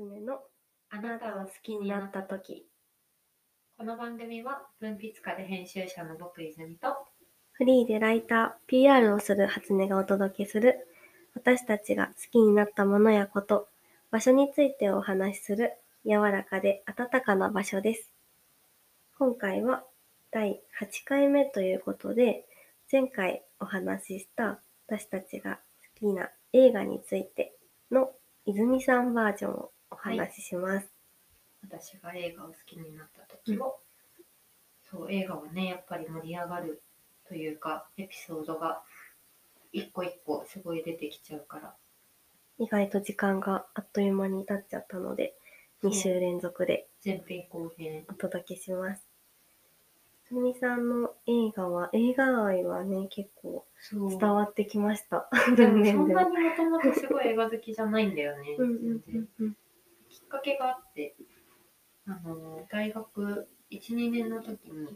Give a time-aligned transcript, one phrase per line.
[0.00, 0.40] 狐の
[0.88, 2.66] あなたを好きになった時。
[3.76, 6.88] この番組は文筆家で編集者の僕泉と
[7.52, 10.88] フリーでライター、PR をする初音がお届けする
[11.34, 13.68] 私たちが好きになったものやこと、
[14.10, 15.74] 場所についてお話しする
[16.06, 18.10] 柔らかで温かな場所です。
[19.18, 19.84] 今回は
[20.30, 22.46] 第8回目ということで、
[22.90, 25.58] 前回お話しした私たちが
[25.94, 27.52] 好きな映画について
[27.90, 28.12] の
[28.46, 30.88] 泉さんバージョンをお話しします。
[31.62, 33.78] 私が映画を好きになった時を、
[34.90, 36.82] そう映画はねやっぱり盛り上がる
[37.28, 38.82] というかエピソードが
[39.72, 41.74] 一個一個すごい出てきちゃうから
[42.60, 45.34] 意外と時間があっという間に経っちゃったので、
[45.82, 49.02] 2週連続で前編後編お届けします。
[50.28, 55.30] すみさんの映画は、映画愛はね、結構そう伝わってきました。
[55.56, 55.86] でも。
[55.86, 59.56] そんなにもともとすごい映画好きじゃないんだよねうんうん全然うんきっ
[60.30, 61.14] かけがあって
[62.06, 64.88] あの大学12年の時に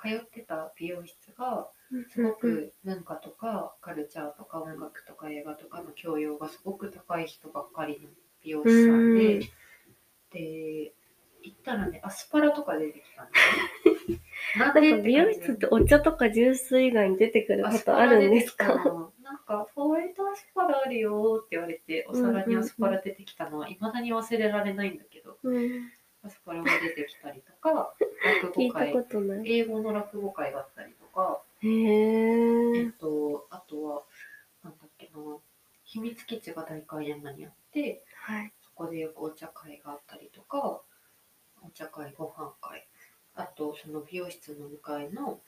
[0.00, 2.04] 通ってた美容室がうん。
[2.08, 8.08] すごく文化とかカルチャーとか音楽とか映画とかの教養がすごく高い人ばっかりの
[8.42, 9.48] 美容師さんで、うん
[10.32, 10.92] で
[11.42, 13.38] 行ったらねアスパラとか出てきたんだ
[13.90, 14.20] よね。
[14.58, 19.12] な なんか美容室ってお茶とかジュース以外に出てくることあるんですか？
[19.52, 25.90] かホワイトアスパラあるよって言われてお皿にアスパラ出てきたのはいまだに忘れられないんだけどうん。
[26.24, 27.94] アスパラが出てきたりとか
[28.42, 28.94] 落語会。
[29.44, 32.92] 英語の落語会があったりとかへえ。
[32.92, 34.02] と、あとは、
[34.62, 35.20] なんだっけな、
[35.84, 38.52] 秘密基地が大観山にあって、はい。
[38.62, 40.80] そこでよくお茶会があったりとか、
[41.62, 42.86] お茶会、ご飯会、
[43.34, 45.40] あと、その美容室の向かいの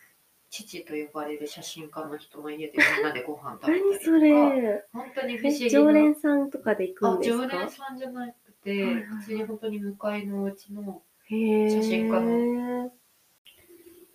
[0.63, 4.85] 父と呼ばれる写真家の人の家でみんなでご飯食べたりとか、何それ。
[4.93, 5.69] 本当に不思議。
[5.69, 7.49] 常連さんとかで行くあんですか？
[7.49, 11.03] 常連さんじゃなくて、はいはい普通に本当に向かいのお家の。
[11.29, 12.93] 写真家の。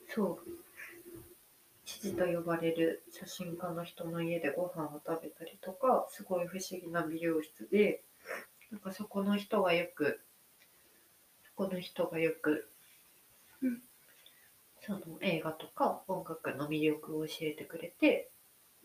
[0.07, 0.50] そう、
[1.85, 8.01] 父と呼ばれる写真家の人の家でご飯を食べたりとか、すごい不思議な美容室で、
[8.71, 10.21] なんかそこの人がよく、
[11.44, 12.69] そこの人がよく、
[13.61, 13.81] うん
[14.89, 18.31] その映画とか音楽の魅力を教えてくれて、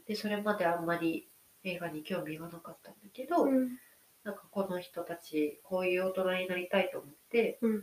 [0.06, 1.26] で、それまであんまり
[1.64, 3.78] 映画に興味がなかったんだけど、うん。
[4.22, 7.74] なんかこの人たち、こういう大人になりたいと思って、うんう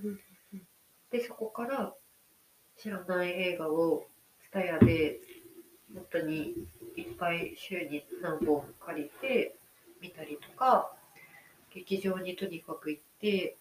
[0.56, 0.62] ん。
[1.10, 1.96] で、そこから
[2.78, 4.06] 知らない映画を
[4.54, 5.20] TSUTAYA で
[5.96, 6.54] 本当に
[6.96, 9.56] いっぱい週に何本借りて
[10.00, 10.94] 見たりとか、
[11.74, 13.58] 劇場にとにかく行って、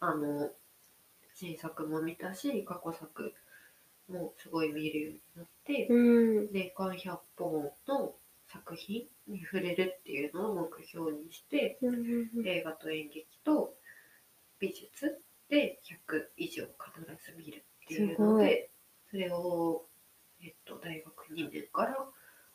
[0.00, 0.50] あの、
[1.40, 3.34] 新作も見たし、過去作
[4.10, 6.52] もすごい見るようになって、うん。
[6.52, 8.14] 年間100本の
[8.52, 13.72] 作品に触れるっていうのを目標にして、うん映画と演劇と
[14.58, 15.18] 美術
[15.48, 15.80] で
[16.10, 18.70] 100以上必ず見るっていうので
[19.10, 19.86] それを、
[20.42, 21.96] えっと、大学2年から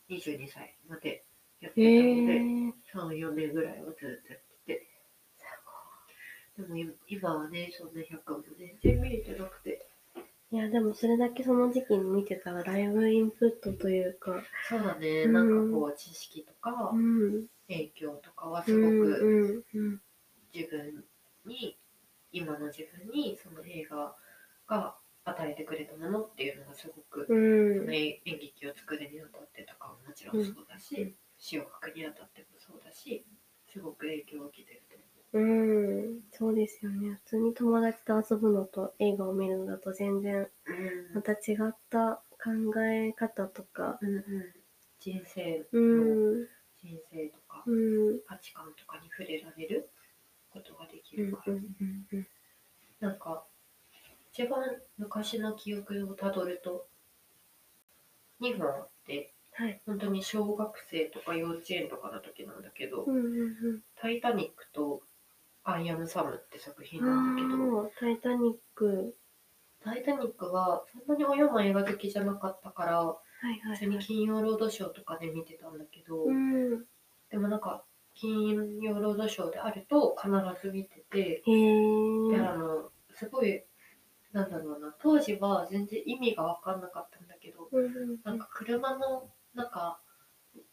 [0.09, 1.25] 22歳まで
[1.59, 2.71] やってたへので、ー。
[2.93, 4.54] 34年ぐらいはずっとやってて
[6.57, 9.85] でも今今はねそんな100も全然見れてなくて。
[10.51, 15.33] いや、でもそれだけその時期に見てたらだいぶインプットというか、そうだね、うん。
[15.33, 17.47] なんかこう知識とかうん。
[17.67, 20.01] 影響とかはうんすごくうんうん。
[20.53, 21.03] 自分
[21.45, 21.75] に
[22.31, 24.15] 今の自分にその映画
[24.67, 24.95] が
[25.25, 27.79] 与えてくれたものっていうのがすごく、うん。
[27.79, 31.15] その演劇を作るにあたってとかももちろんそうだし、うん。
[31.37, 33.25] 詩を書くにあたってもそうだし
[33.67, 34.84] すごく影響を受けてると
[35.35, 37.19] うん、そうですよね。
[37.25, 40.75] 普通に友達と遊ぶのと映画を見るのだと全然思
[41.13, 42.51] また違った考
[42.81, 44.23] え方とか、うんうん。
[44.99, 46.47] 人生うのん、
[46.81, 49.89] 人生とかうん、価値観とかに触れられる
[50.51, 51.65] ことができうん、るから、うん、
[52.13, 52.27] うん、
[53.01, 53.43] なんか
[54.31, 54.63] 一番
[54.97, 56.87] 昔の記憶をたどると
[58.39, 59.81] 2本あってはい。
[59.85, 65.01] 本当に小学生とか幼稚園とかの時なんだけど、うん、うん、タイタニックと
[65.65, 69.15] アイアムサムって作品うなんだけど、タイタニック。
[69.83, 74.05] タイタニックはそんなに親も映画好きじゃなかったから、はい、はい、普通にはい。
[74.05, 76.85] 金曜ロードショーとかで見てたんだけど、うん。
[77.31, 77.83] でもなんか
[78.13, 80.31] 金曜ロードショーであると必
[80.61, 82.39] ず見てて、へで、え。
[82.39, 83.63] あの、すごい、
[84.33, 89.99] なんだろうな、当時は全然意味が分かんなかったんだけど、うん、うん、なんか車の中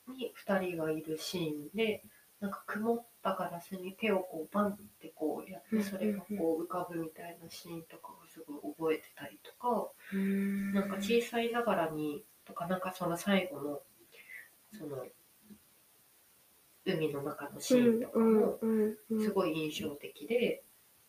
[0.08, 2.04] に2人がいるシーンで
[2.42, 10.74] なんか曇ったガラスに手をこうバンってこうやってそれがこう浮かぶみたいなシーンとかがすごい覚えてたりとかうん。
[10.74, 13.80] なんか小さいながらにとかなんかその最後の
[14.76, 15.06] その
[16.84, 18.58] 海の中のシーンとかも
[19.20, 20.64] すごい印象的で、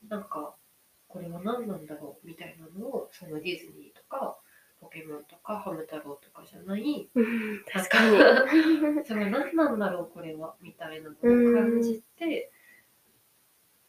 [0.08, 0.54] なんか
[1.08, 4.38] これは何なんだろうみたいなのをそのディズニーとか
[4.84, 9.06] ポケモンとかハム太郎とかじゃないうん確かに。
[9.06, 12.52] その何なんだろうこれはみたいなのを感じて、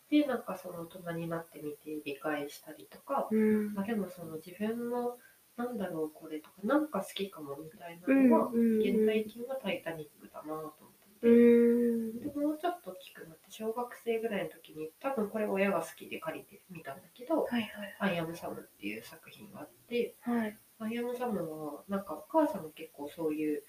[0.08, 3.74] でなんかその大人になってみて理解したりとか、うん。
[3.74, 5.18] まあ、でもその自分の
[5.56, 8.80] なんだろうこれとかなんか好きかもみたいなうんのは、うん。
[8.80, 10.78] 原体験は「タイタニック」だなと思って
[11.22, 12.20] うて、ん。
[12.20, 20.58] でもうちょっと大きくなって小学生ぐらいの時に多分これ親が好きで借りてみたんだけどはいはい「アイアムサム」っていう作品があってはい。
[20.78, 23.62] アイアムサムはなんかお母さんも結構そういう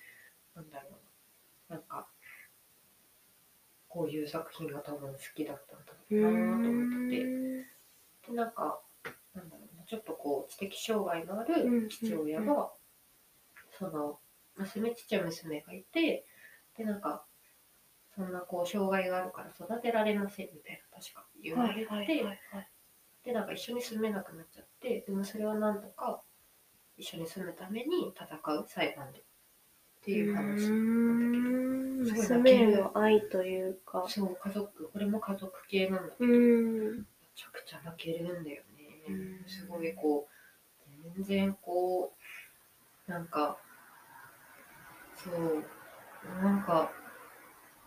[0.56, 2.08] なんだろうななんか
[3.88, 7.24] こういう作品が多分好きだったんだうろうなと思ってて。
[7.24, 7.66] ん
[8.28, 8.80] でなんか
[9.34, 12.72] なんだろうなちょっとこう知的障害のあうんる父親が、
[13.78, 14.20] その
[14.58, 16.26] 娘ちっちゃい娘がいて
[16.78, 17.26] でなんか
[18.16, 22.70] そんなこう障害があるから育てられませんみたいな確か言われて、はいはいはいはい。
[23.24, 26.22] でなんか一緒に住めなくなっちゃってでもそれはなんとか
[26.98, 29.24] 一緒に住むために戦う裁判でっ
[30.04, 34.06] ていう話なんだけどすごい娘への愛というか。
[34.08, 36.98] そう家族これも家族系なんだけど、うん。
[36.98, 37.04] め
[37.36, 38.86] ちゃくちゃ泣けるんだよね。
[39.08, 40.36] うんすごいこう、
[41.16, 42.14] 全然こ
[43.08, 43.58] う、なんか、
[45.16, 45.66] そう、
[46.42, 46.92] なんか、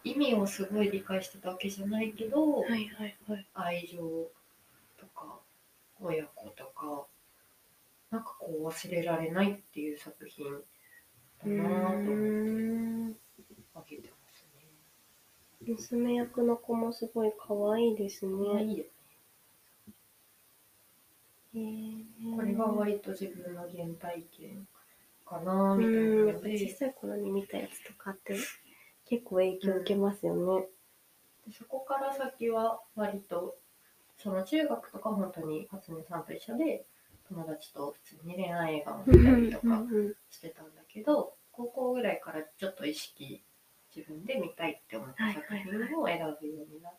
[0.04, 3.46] 意味をすごい理解してたわけじゃないけど、はいはいはい。
[3.54, 3.98] 愛情
[4.98, 5.40] とか、
[6.00, 7.06] 親子とか、
[8.10, 10.60] なんかこう忘れられないっていう作品だ
[11.44, 12.52] うなぁと思って
[13.12, 13.16] ん。
[13.74, 14.48] あげてます
[15.66, 18.54] 娘役の子もすごい可愛いですね。
[18.54, 18.64] ね。
[18.64, 18.84] いいよ
[21.54, 22.36] ね。
[22.36, 24.66] これが割と自分の原体験
[25.26, 28.36] かなぁみたいうん、なやっぱ小、さい頃に見たやつとかって
[29.06, 30.66] 結構影響受けますよね。
[31.46, 33.56] でそこから先は割と
[34.16, 36.86] その中学とか本当に初音さんと一緒で
[37.28, 43.42] 友達と普通に恋愛映画を見たりとかうんしてたんだけど高校ぐらいからちょっと意識
[43.94, 46.98] 自分で見たいって思った作品を選ぶようになって。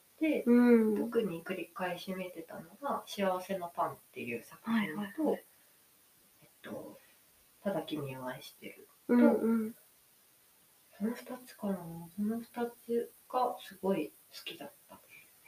[0.98, 5.44] 特に繰り返し見てたのが「幸せのパン」っていう作品とはい
[6.42, 7.00] えっと
[7.64, 9.76] 「ただ君を愛してるうんうん。」
[10.98, 11.78] その2つかな
[12.14, 15.00] その2つがすごい好きだった。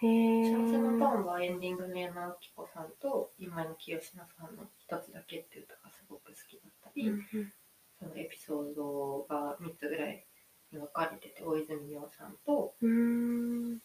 [0.02, 0.52] へえ。
[0.52, 7.54] 幸せのパンはエンディングの矢野明子さんと今の清志奈さんの「一つだけ」っていう歌がすごく好きだったり、うんうん
[8.02, 10.26] そのエピソードが3つぐらい
[10.72, 13.80] に分かれてて大泉洋さんとうーん。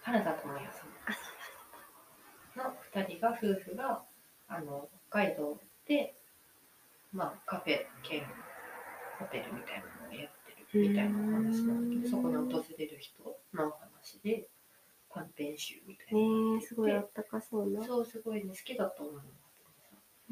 [0.00, 0.86] 原田知世さ
[2.56, 4.02] あ、んの2人が夫婦が
[4.48, 6.14] あの北海道で、
[7.12, 8.24] まあ、カフェ兼
[9.18, 13.22] ホテルみたいなのをやってるみたいなお話なんだけどそこに訪れる人
[13.52, 14.48] のお話で
[15.20, 17.84] 短編集みたいへなのがえ、すごいあったかそうな。
[17.84, 19.22] そう、すごいね、好きだと思うの。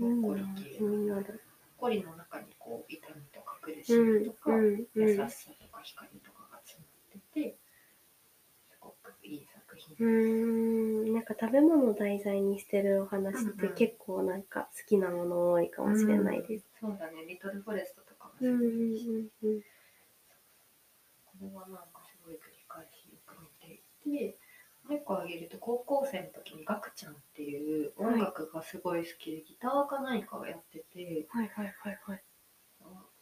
[0.00, 0.70] うんほっこり系。
[0.79, 1.25] 気になる。
[1.25, 1.38] ほっ
[1.79, 4.87] こりの中にこう、痛みとか苦しうんみとか、うんうん。
[4.94, 7.56] 優しさとか光とかが詰まってて、
[8.70, 9.96] すごくいい作品。
[9.99, 16.64] うーん、なんか食べ物を題材にしてるお話って結構なんか好きなもの多いかもしれないです。
[16.81, 19.60] そうだね、リトルフォレストとかもうんうんすごいいいし、うんうん。
[19.60, 19.67] こ
[21.43, 24.39] れはなんかすごい繰り返しよく見ていて、
[24.88, 32.22] もう一個挙げると高校生の時にガクちゃんっていう音楽がすごい好きで、ギターか何かをやってて、はいはいはいはい。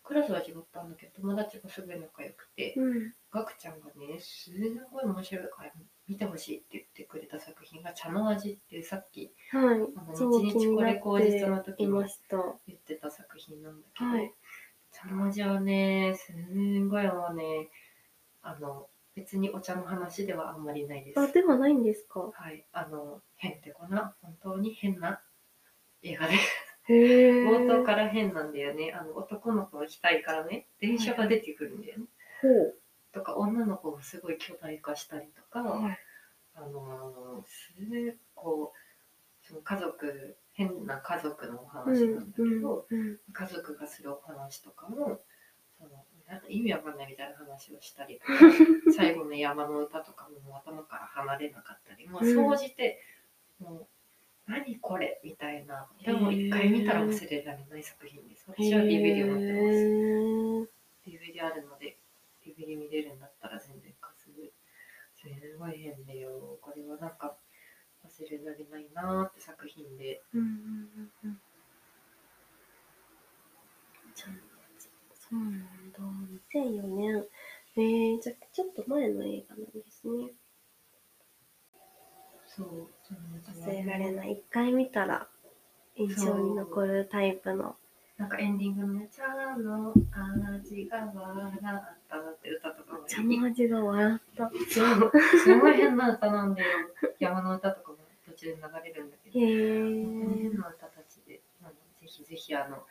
[0.05, 3.13] クラスは違ったんだけど、友達がすごい仲良くて、うん。
[3.33, 4.53] ガクちゃんがね、す
[4.93, 5.73] ごい面白いから
[6.07, 9.81] 見てほしいって言ってくれた作品が茶の味っていうさっきはい。
[9.97, 11.93] あのすごい気になっ一日これ口実のて時に。
[12.69, 14.33] 言ってた作品なんだけど、はい。
[14.93, 17.69] 茶の味はね、すんごいもうね、
[18.43, 21.19] あの、別にお茶の話ではあんまりないです。
[21.19, 22.21] あ、ではないんですか？
[22.33, 25.21] はい、あの、変ってこな、本当に変な
[26.03, 26.35] 映画で、
[26.89, 27.45] へえ。
[27.45, 28.93] 冒頭から変なんだよね。
[28.93, 32.05] あの、男の子の額からね、電車が出てくるんだよね。
[32.43, 32.79] ほう。
[33.13, 35.99] とか、女の子がすごい巨大化したりとか、はい。
[36.59, 43.19] あのーすごいこうその家族変な家族のお話なんだけど、うん。
[43.31, 45.21] 家族がするお話とかも
[46.29, 48.21] なんか意味わかんないみたいな話をしたり
[48.97, 53.01] 最後の山の歌とかも頭から離れなかったりもう総じて、
[53.61, 53.87] もう
[54.51, 55.89] 何これみたいな。
[56.05, 58.45] でも一回見たら忘れられない作品です。
[58.49, 61.11] 私は DVD を持ってます。
[61.11, 61.97] DVD あるので
[62.45, 64.27] DVD 見れるんだったら全然貸す
[65.27, 66.59] すごい変でよ。
[66.61, 67.37] これはなんか
[68.05, 70.23] 忘れられないなーって作品で。
[70.33, 71.41] うんうんうんうん。
[74.15, 75.76] そうなんだ。
[76.55, 77.27] 2004年。
[77.79, 80.31] えー、じゃあちょっと前の映画なんですね。
[82.47, 82.89] そう
[83.67, 84.33] 忘れられない。
[84.33, 85.29] 一回見たら
[85.97, 87.77] 印象に残るタイプの。
[88.17, 89.27] なんかエンディングのね「茶
[89.59, 89.93] の
[90.55, 91.61] 味が笑っ
[92.09, 94.51] た」って歌とかも茶の味が笑った。
[94.73, 95.13] そう
[95.45, 96.89] すごい変な歌なんだよ
[97.19, 100.59] 山の歌とかも途中で流れるんだけどへ変ー。
[100.59, 101.43] な歌たちで
[102.01, 102.87] ぜひぜひあの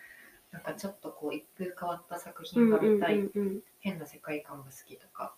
[0.56, 5.36] なんかちょっとこう一風変わった作品が見たい、うんうん変な世界観が好きとか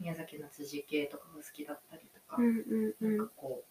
[0.00, 3.64] 宮崎の辻系とかが好きだったりとか、うんうんうんなんかこう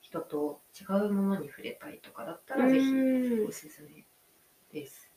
[0.00, 2.62] 人と違うものに触れたいとかだったうん。
[2.62, 4.04] らぜひうんおすすめ
[4.72, 5.10] です。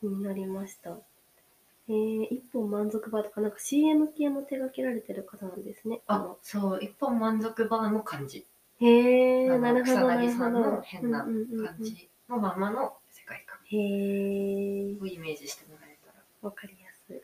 [0.00, 0.98] 気になりました。
[1.88, 6.02] えー、一本満足版とか、なんか CM 系も手掛けられてる方なんですね。
[6.06, 8.46] あ、そう、一本満足版の感じ。
[8.80, 10.80] へー、あのなるほど、なるほどさんの。
[10.82, 12.94] 変なうんうんうんうん感じのままの
[13.70, 16.14] へー、をイメージしてもらえたら。
[16.42, 17.20] わかりやすい。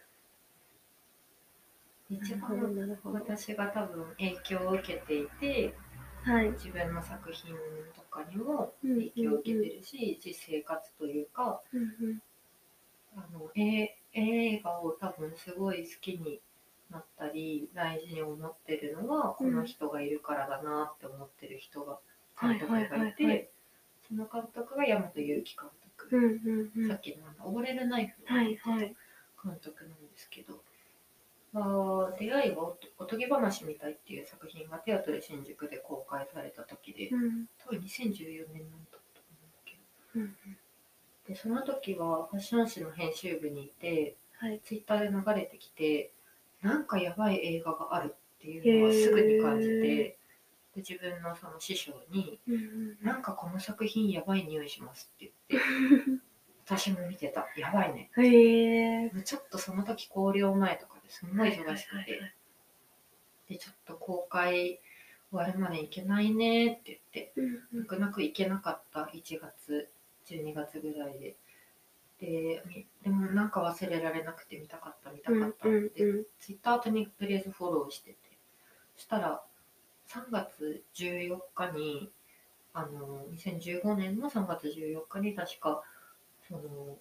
[2.14, 2.98] 一番。
[3.04, 5.74] 私が多分影響を受けていて、
[6.22, 6.50] はい。
[6.50, 7.54] 自分の作品
[7.94, 12.22] とかにもうんうんうん影響を受けてるし、実生活というか、うんうん
[13.16, 16.38] あのえ映画を多分すごい好きに
[16.90, 21.98] なったり大事に思ってるのは、うんこの人がいるからだなって思ってる人が
[22.34, 23.50] はい監督がいて、
[24.06, 26.88] その監督が大和祐樹監督、うんうんうん。
[26.88, 28.94] さっきのあの溺れるナイフのはいはい。
[29.42, 30.62] 監督なんですけど、
[31.54, 39.76] あー出会いはおとおとぎ話みたいっていう作品がテアトル新宿で公開された時で、うん多分2014年なんだと思うんだけ
[40.18, 40.36] ど、うん。
[41.28, 44.60] でその時はファッション誌の編集部にいて、はい。
[44.64, 46.10] ツイッターで流れてきて、
[46.62, 50.18] なんかやばい映画があるっていうのはすぐに感じへて、で
[50.76, 52.40] 自分のその師匠に、
[53.02, 56.23] なんかこの作品やばい匂いしますって言って、
[56.66, 58.11] 私も見てた、やばいね。
[58.16, 58.26] うん。
[58.26, 59.23] へー。
[59.23, 62.33] ちょっとその時考慮前とかですんごい忙しくて、
[63.49, 64.80] で、ちょっと公開
[65.30, 69.88] 終わるまで行けないねって言って、うんうん泣く泣く行けなかった1月、
[70.26, 71.37] 12月ぐらいで。
[72.18, 75.90] で、みでもなんか忘れられなくて見たかった、見たかったって、
[76.40, 78.18] ツイッターとにとりあえずフォローしてて、
[78.97, 79.45] そしたら
[80.08, 82.10] 3月14日に、
[82.72, 85.82] あの、2015年の3月14日に確か、
[86.48, 86.98] その、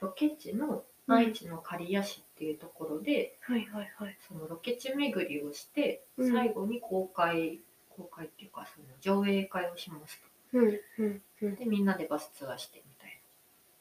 [0.00, 4.18] ロケ地の愛知の刈谷市っていうところで、はいはいはい。
[4.28, 7.60] そのロケ地巡りをして、うん最後に公開、
[7.90, 10.22] 公開っていうか、その上映会をします
[10.52, 11.56] うんうんうん。
[11.56, 11.64] と。
[11.64, 12.82] で、みんなでバスツアーして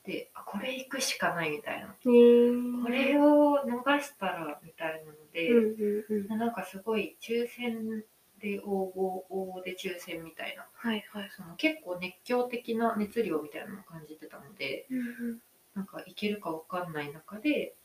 [0.07, 0.25] みたいな。
[0.25, 1.87] で、あ、これ行くしかないみたいな。
[1.87, 6.39] これを逃したらみたいなので、うんうんうん。
[6.39, 8.03] なんかすごい抽選
[8.39, 8.99] で応募、
[9.33, 11.29] 応募で抽選みたいな、はいはい。
[11.35, 15.39] その結構熱狂的な熱量みたいなのを感じてたので、うん
[15.75, 17.75] なんか行けるかわかんない中で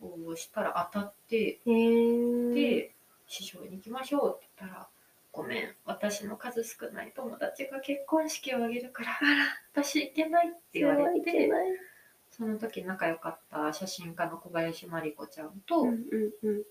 [0.00, 1.58] 応募したら当たって。
[1.66, 2.92] で、
[3.26, 4.88] 師匠に行きましょうって言ったら、
[5.32, 9.18] ごめん、私の数少ない友達が結婚式を挙げるから、
[9.72, 11.50] 私行けないって言われて。
[12.30, 15.86] その時仲良かった写真家の小林真理子ちゃんと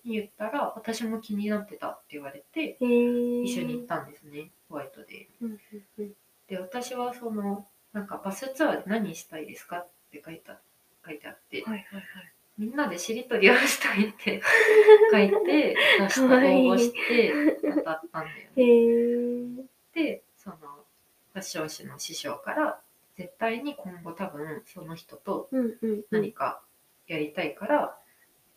[0.03, 2.77] 言ったら、私も気になってたって言われて。
[2.79, 6.13] 一緒に行ったんですね、ホワイトデーに。
[6.47, 10.59] で、私はその、なんかバスツアーで何したいですかって書いた
[11.05, 12.03] 書いてあって、はいはいはい。
[12.59, 14.41] みんなでしりとりをしたいって
[15.11, 16.39] 書いて、出した応
[16.75, 17.33] 募して
[17.73, 19.65] 当たったんだよね。
[19.93, 22.81] で、そのファッション誌の師匠から、
[23.15, 25.49] 絶対に今後多分その人と。
[26.11, 26.61] 何か
[27.07, 27.97] やりたいから、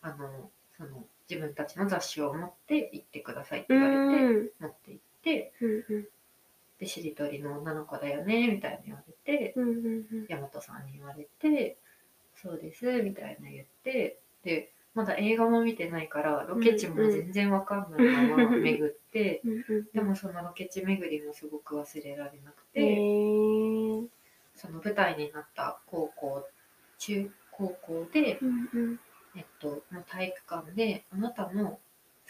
[0.01, 6.09] あの、その自分たちの雑誌を持って行ってくださいってう言われて、ん持って行って、うんうん。
[6.81, 10.27] で、しりとりの女の子だよね、みたいな言われて、うんうんうん。
[10.29, 11.79] 大和さんに言われて、
[12.43, 19.89] そうです、みたいな言って、で、まだ映画も見てないから、ロケ地も全然わかんないまま巡って、 うんうん。
[19.93, 24.09] でもそのロケ地巡りもすごく忘れられなくへて、ー。
[24.55, 26.47] その舞台になった高校、
[26.99, 29.01] 中高校で、うんうん。
[29.35, 31.81] えっと、の体育館で、あなたの好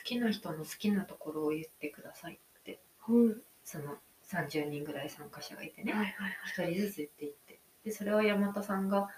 [0.05, 2.79] きな人の好きなところを言ってくださいって、
[3.09, 3.43] うん。
[3.65, 5.93] その30人ぐらい参加者がいてね。
[5.93, 6.71] はいはいはい。
[6.71, 9.09] 一人ずつ言っていってでそれを山田さんが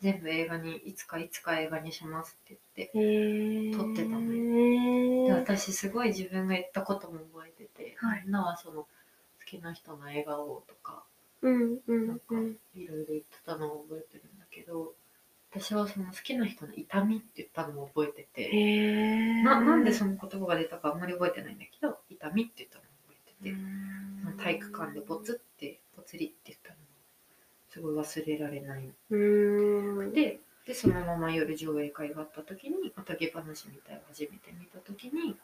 [0.00, 3.76] 全部映画にいつかいつか映画にしますって言って。
[3.76, 8.88] 撮ってたのねで私すごい自分が言ったことも覚えてて、はいみんなはその好
[9.46, 11.02] きな人の笑顔とか
[11.42, 12.56] うんうんなんかうん。
[12.74, 14.92] いろいろ言ってたのを覚えてるんだけど
[15.50, 19.42] 私はその好きな人の痛みって言ったのも覚えてて。
[19.42, 23.56] ななんでその言葉が出たかあんまり覚えてないんだけど痛みって言ったのも覚えてて、
[24.22, 26.82] その体育館でポツってポツリって言ったのも
[27.76, 28.88] すごい忘れられない。
[29.10, 30.12] うーん。
[30.14, 35.36] ででそのまま夜上映会があった時におとぎ話みたいを初めて見た時に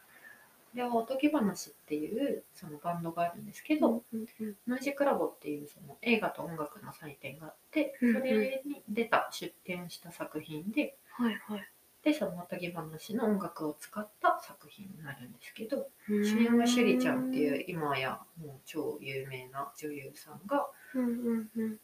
[0.75, 11.69] でおとぎ話っていうそのバンドがあるんですけど、うんうんノイジークラボっていうその映画と音楽の祭典があってそれに出た出展した作品ではいはい。
[12.03, 21.79] でそのおとぎ話の音楽を使った作品になるんですけど主主演はシュリちゃんっていう今やもう超有名な女優さんがうんうんうん。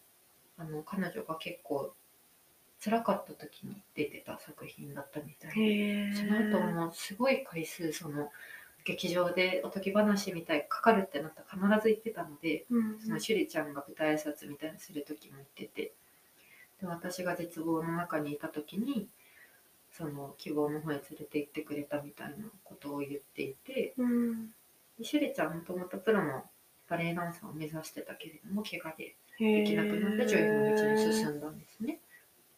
[0.58, 1.92] あの彼女が結構
[2.82, 6.14] 辛かった時に出てた作品だったみたいで。
[6.14, 8.30] その後もすごい回数その
[8.84, 15.92] 劇場でおとぎ話みたいかかるってなったら必ず行ってたのでうんうんそのシュリちゃんが舞台挨拶みたいにする時も行ってて
[16.80, 19.08] で私が絶望の中にいた時に
[19.92, 24.46] その希望の方へ連れて行ってくれたみたいなことを言っていてうん。
[24.98, 26.44] でシュリちゃんもともとプロの
[26.88, 32.00] バレエダンサーを目指してたけれども怪我ででできなくなって女優の道に進んだんですね。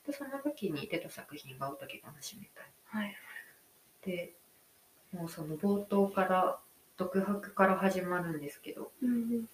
[0.07, 3.17] でその時に出た作品が「おとぎ話」みたいはい。
[4.03, 4.35] で
[5.13, 6.59] もうその冒頭から
[6.97, 9.49] 独白から始まるんですけどうんうん。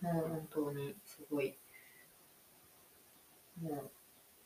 [0.00, 1.56] もう本当にすごい
[3.62, 3.90] もう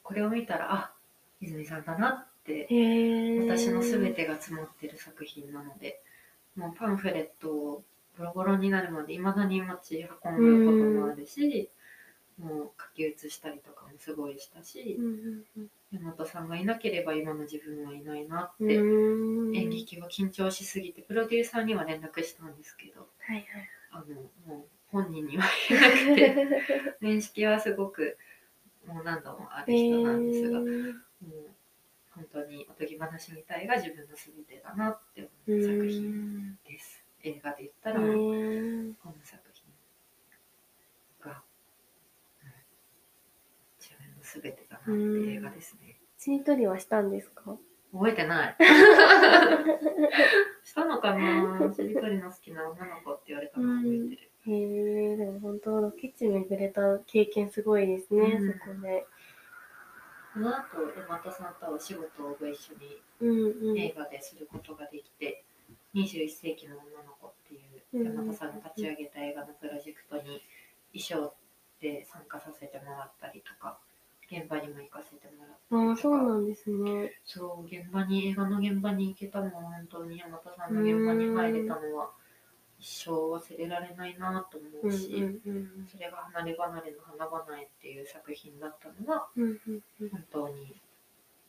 [0.03, 0.95] これを見たらあ
[1.41, 2.29] 泉さんだなって。
[2.49, 6.03] 私の全てが詰まってる作品なので
[6.57, 7.85] もうパンフレットを
[8.17, 11.71] ボロボロになるまでいまだに持ち運ぶこともあるし
[12.39, 15.71] もう書き写したりとかもすごいしたしうんうんうん。
[15.93, 23.47] 大和さんがいなければ今の自分はいないなっうて演劇は緊張しすぎてプロデューサーには連絡したんですけどはい
[23.91, 24.15] あの
[24.47, 28.17] もう本人には言えなくて 面識はすごく
[28.87, 29.83] もう何度もあるはい。
[29.83, 30.93] 人なんですが、へもう
[32.15, 37.05] 本当におとぎ話みたいが自分の全てだなってえ思う作品です。
[37.23, 37.97] 映画で言ったら。
[38.01, 38.15] この
[39.25, 39.65] 作品
[41.21, 41.37] が、うん
[43.79, 45.97] 自分の全てだなって映画ですね。
[46.19, 47.57] しりとりはしたんですか？
[47.93, 48.57] 覚えてない。
[50.65, 51.73] したのかな？
[51.75, 54.31] しりとりの好きな女の子って言われたの覚えてる。
[54.47, 59.07] へえ、でも本当、ロケ地巡れた経験すごいですね、うんそこで。
[60.35, 63.31] この後、山田さんとはお仕事をご一緒にうん
[63.71, 63.79] うん。
[63.79, 65.45] 映画ですることができて、
[65.95, 67.61] 21世紀の女の子ってい
[68.01, 70.43] う山田さんが立ち上げた映画のプロジェクトに
[70.93, 71.35] 衣装
[71.81, 73.79] で参加させてもらったりとか、
[74.31, 75.89] 現場にも行かせてもらったりとか。
[75.91, 77.13] ああ、そうなんですね。
[77.25, 82.11] そう、現場に、映画の現場に行けたのは本当に山田さんの現場に入れたのは
[82.79, 90.81] 一生忘れられないなと思うんううし、んうんそれが離れ離れの花々へっていう作品だったのはうんうんうん本当に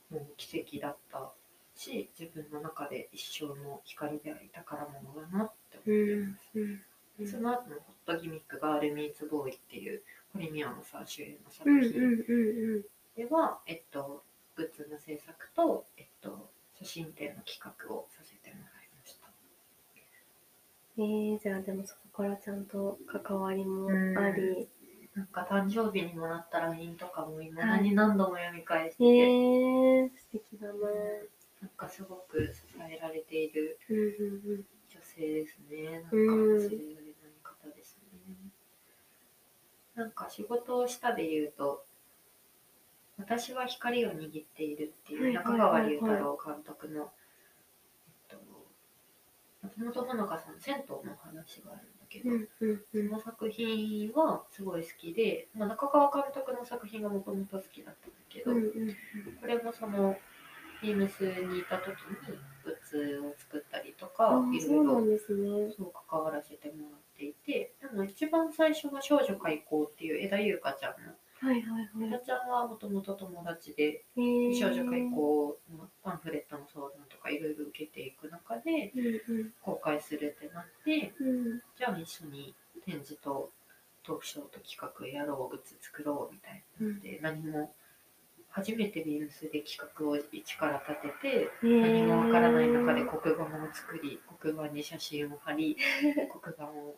[0.09, 1.31] もう奇跡だった
[1.75, 6.49] し、自分の中で一生の光であり宝物だなって思っています。
[6.55, 6.81] うんうん
[7.27, 10.01] その後のホットギミックがアルミーツボーイっていう
[10.39, 12.02] コリミアのさ主演の作品。
[12.02, 12.82] うん
[13.17, 14.23] では、えっと、
[14.56, 16.49] グッズの制作と、えっと、
[16.80, 19.28] 写真展の企画をさせてもらいました。
[20.97, 24.69] えー、じゃあでもそこからちゃんと関わりもあり、
[25.13, 29.04] なんか誕生日にもらった LINE とかも今何何度も読み返して。
[29.04, 30.73] えて、ー、素敵だな
[31.62, 35.99] なんかすごく支えられている女性ですね。
[35.99, 36.58] なんかうん。
[36.58, 36.69] ない
[37.43, 38.10] 方ですね。
[39.99, 41.83] なんか仕事をしたで言うと、
[43.17, 47.12] 私は光を握っているっていう中川龍太郎監督の、
[48.31, 48.38] えっと、
[49.62, 52.47] 松本穂香さんの銭湯の話があるんだけど、うん
[52.89, 58.53] そんの作品はすごい好きで、まあ、中川監督の作品がもともと好きだったんだけど、
[59.41, 60.15] これもその
[60.81, 62.15] ビームスにいた時に
[62.63, 65.19] グッズを作ったりとかあ、いろいろ。
[65.75, 71.10] そう関わらせてもらっていて、でも一番最初は少女開校っていう枝優香ちゃんの、
[71.41, 74.21] はいはいは枝ちゃんはもともと友達で、い。
[74.21, 79.53] えー、少女開校のパンフレットの相談とかいろいろ受けていく中でうんうん。
[79.62, 81.62] 公開するってなって、うん。
[81.77, 82.55] じゃあ一緒に
[82.86, 83.51] 展示と
[84.03, 87.73] トークショーと企画やろう、グッズ作ろうみたいになって、何も
[88.49, 95.77] 初めてビームスで企画を一から立てて、何もわからない中で黒板を作り、黒板に写真を貼り、
[96.41, 96.95] 黒板を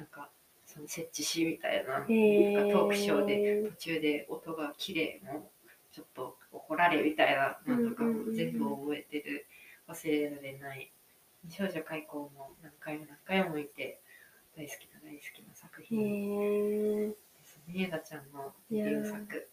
[0.00, 0.30] なんか
[0.64, 9.46] その設置しみたいな、なんかトークショーで途中で音が綺麗もうちょっと怒られみたいなのとかも全部覚えてる、
[9.86, 10.90] 忘れられない
[11.50, 14.00] 少女開校も何回も何回も見て
[14.56, 17.84] 大好きな大好きな作へ品えですね。
[17.84, 19.48] 枝ちゃんのデビュー作。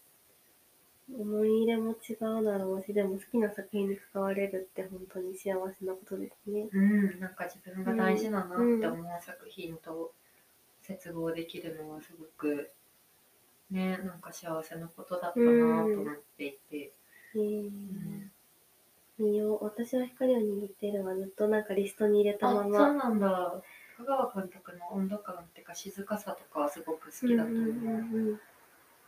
[1.10, 6.68] 思い入れも違うだろうし、でも好きな作品に関われるって本当に幸せなことですね。
[6.72, 8.46] うん、なんか自分が大事だなっ
[8.80, 10.12] て思う作品と
[10.88, 12.70] 接合できるのはすごく
[13.70, 16.92] ね、なんか幸せなことだったなと思っていて、
[17.34, 17.70] えー
[19.18, 19.64] 見よう。
[19.64, 22.94] 私は光を握っているはずっとなんかリストに入れたあ、そうまま。
[22.94, 23.62] なんだ。
[23.98, 27.60] 香川監督の温度感っていうか静かさとかはすごく好きだと思う。
[27.60, 28.40] うんうんうんうん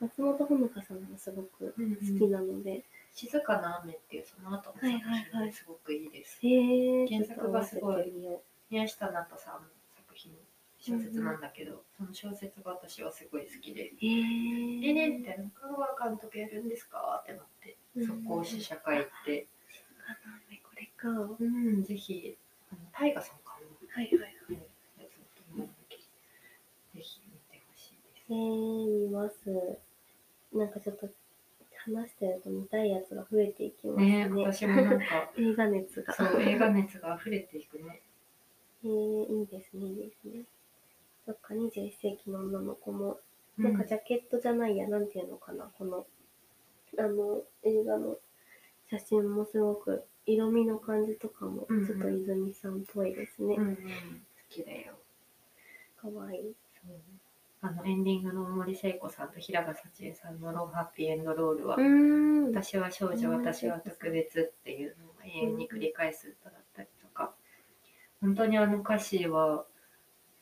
[0.00, 2.84] 松本穂香さんもすごくうんうん好きなので。
[3.12, 6.38] 静かな雨っていうその後の作はいはいはい品すごくいいです。
[6.42, 8.12] へえー、原作がすごい
[8.70, 9.60] 宮下奈人さん
[10.80, 17.20] 小説なんだけど、その小説が私はすごい好きで、へーでね、みたいな、香川監督やるんですか？
[17.22, 19.46] ってなって、速攻試写会行って、
[20.62, 21.08] これか。
[21.08, 22.36] はうん、ぜひ、
[22.92, 23.58] 大河さんか
[23.96, 24.02] な。
[24.02, 24.36] いはいはい。
[24.48, 26.02] うんやつだと思うんだけど
[26.94, 28.24] ぜひ見てほしいです。
[28.30, 29.78] えー、見ます。
[30.52, 31.08] なんかちょっと
[31.84, 34.28] 話してると見たいやつが増えていきますね。
[34.28, 36.14] ね私もなんか、 映画熱が。
[36.14, 38.02] そう、映画熱が溢れていくね。
[38.84, 40.44] えー、いいですね、いいですね。
[41.30, 43.20] そっか、21世紀の女の子も、
[43.56, 46.04] なんかジャケットじゃないや、なんていうのかな、この、
[46.98, 48.16] あの、映画の
[48.90, 53.64] 写真もすごく、色味の感じとかも、ちょっと泉さんっぽいですねうん、。
[53.68, 53.80] うん、好
[54.48, 54.94] きだよ。
[55.96, 56.54] かわいい。
[56.84, 56.96] そう
[57.62, 62.46] あのエンディングの森聖子さんと平賀幸恵さんの「ローハッピーエンドロールは」うーん。
[62.46, 67.34] 私は少女、私は特別っていうのを永遠に繰り返す歌だったりとか、
[68.22, 69.66] 本当にあの歌詞は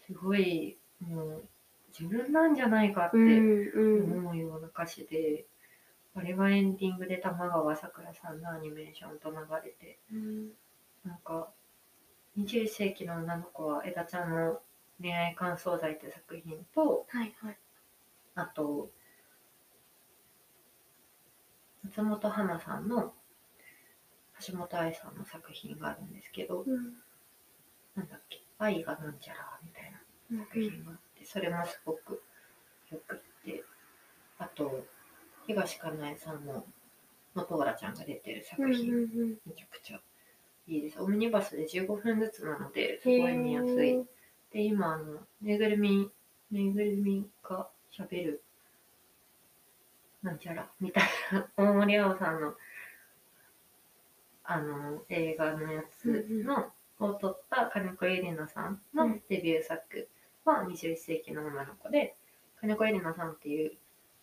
[0.09, 1.44] すごいもう
[1.88, 3.16] 自分なんじゃないかって。
[3.16, 5.46] 思うような歌詞で、
[6.14, 10.48] あれがエンディングで玉川さくらさんのアニメーションと流れて、うん
[11.04, 11.48] なんか
[12.37, 14.61] 21世紀の女の子は枝ちゃんの
[15.00, 17.58] 恋愛感想剤って作品と、はいはい。
[18.34, 18.90] あと、
[21.84, 23.14] 松本花さんの
[24.46, 26.94] 橋本愛さんの作品があるんですけど、うん。
[27.94, 29.77] なんだっけ、愛がなんちゃらみたいな
[30.30, 32.22] 作品があって、それもすごく
[32.90, 33.64] よくって、
[34.38, 34.84] あと、
[35.46, 36.44] 東かなえさん。
[36.44, 36.64] の
[37.34, 37.94] 元浦ちゃん。
[37.94, 39.38] が出てる作品、うん。
[39.46, 40.00] めちゃくちゃ
[40.66, 41.00] いいです。
[41.00, 44.04] オムニバスで15分ずつなので、すごい見やすい。
[44.52, 46.10] で、今、あの、ぬいぐるみ、
[46.50, 48.42] ぬいぐるみが喋る、
[50.22, 50.38] なん。
[50.38, 52.40] ちゃら、みたいな、大森青さん。
[52.40, 52.54] の、
[54.44, 58.82] あの、映画のやつの、を撮った金子ゆりなさん。
[58.94, 59.22] のうん。
[59.28, 60.08] デビュー作
[60.48, 62.16] は21世紀の女の子で、
[62.61, 63.72] 金子ゆりなさんっていう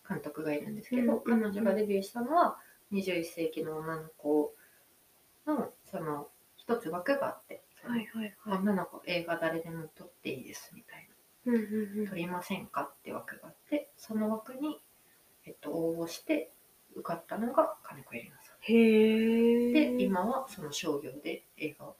[0.07, 2.57] 監督がいるんですけど、うん彼女がデビューしたのは
[2.91, 4.53] 21世紀の女の子
[5.47, 8.59] の、その、一つ枠があって、はいはいはい。
[8.59, 11.07] 女の子映画誰でも撮っていいですみたい
[11.45, 11.57] うんう
[12.01, 14.79] んな撮りませんかって枠があってその枠に、
[15.45, 16.51] えっと、応募して
[16.95, 19.69] 受かったのが金子絵里奈さへえ。
[19.69, 21.95] んで今はその商業で映画を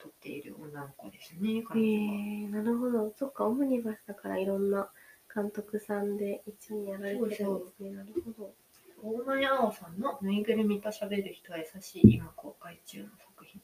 [0.00, 2.14] 撮っている女の子ですねへ彼女は。
[2.48, 3.12] え、なるほど。
[3.16, 4.90] そっか、オムニバスだからいろんな
[5.32, 7.44] 監督さんで一緒にやられてるんです
[7.80, 7.90] ね。
[7.90, 8.54] なるほど。
[9.02, 13.60] 大前青さんの「ぬいぐるみと喋る人は優しい」今公開中の作品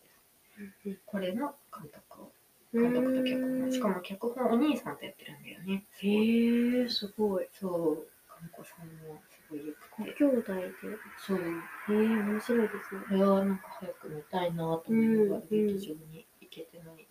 [0.84, 1.00] です。
[1.04, 2.32] これの監督を
[2.72, 5.84] 監督と脚本しかも脚本お兄さんとやってるんだよね。
[5.98, 7.48] へえ、すごい。
[7.52, 10.26] そう金子さんもすごいよくて。
[10.26, 10.62] ご兄弟で？
[10.62, 10.70] へ
[11.18, 13.00] そうえ、面白いですね。
[13.08, 17.06] これはなんか早く見たいなと思いながらうん劇場に行けてない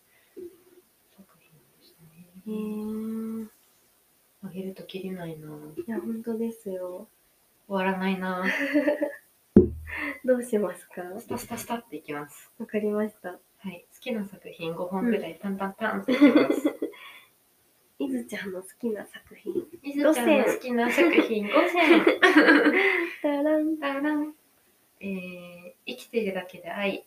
[1.15, 1.95] 作品です
[2.47, 3.47] へね。
[3.51, 3.55] え。
[4.43, 5.47] あげるときりないな。
[5.75, 7.07] 終いや、本当ですよ。
[7.67, 8.45] わらないな。
[10.23, 11.01] どうしますか？
[11.19, 12.51] スタスタスタっていきます。
[12.59, 13.29] わかりました。
[13.29, 13.85] はい。
[13.93, 16.75] 好きな作品5本ぐらいタンタンタンっていきます。
[17.97, 19.53] いずちゃんの好きな作品。
[19.81, 22.05] いずちゃんの好きな作品5選。
[23.21, 23.79] たらん。
[23.79, 24.35] ダラン。
[24.99, 27.05] えー、生きているだけで愛。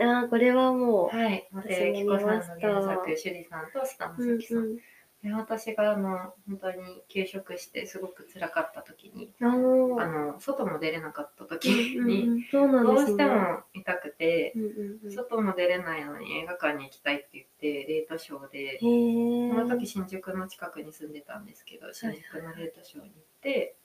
[0.00, 1.48] ああ、これはもはい。
[1.52, 4.14] 松江由紀子さんの原作、趣里さんと須田う。
[4.18, 4.58] うん正樹さん。
[4.58, 4.78] うん。
[5.22, 13.12] で私があの本当に休職してすごく辛かった時にあの外も出れなかった時うんにうん、そうなんどうですね。
[13.12, 15.12] しても痛くてうんうんうん。
[15.12, 18.78] 外も出れないのに映画館に行きたいって言ってレートショーで。
[18.80, 23.76] その時新宿の近くに住んでたんですけど新宿のレートショーに行って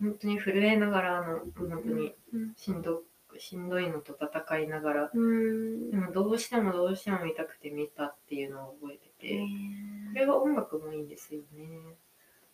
[0.00, 3.02] 本当に震えながらあの本当にうんしんど
[3.38, 5.90] しんどいのと戦いながらうん。
[5.90, 11.96] でもどうしてもどうしても見たくて見たっていうのを覚えてへてーこれは音楽もいいんですよね。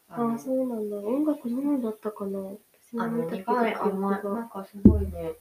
[0.09, 0.97] ああ、そうなんだ。
[0.99, 2.39] 音楽どうだったかな？
[2.39, 5.35] 私あの、も見たけど2回、あ、ま、曲がなんかすごいね、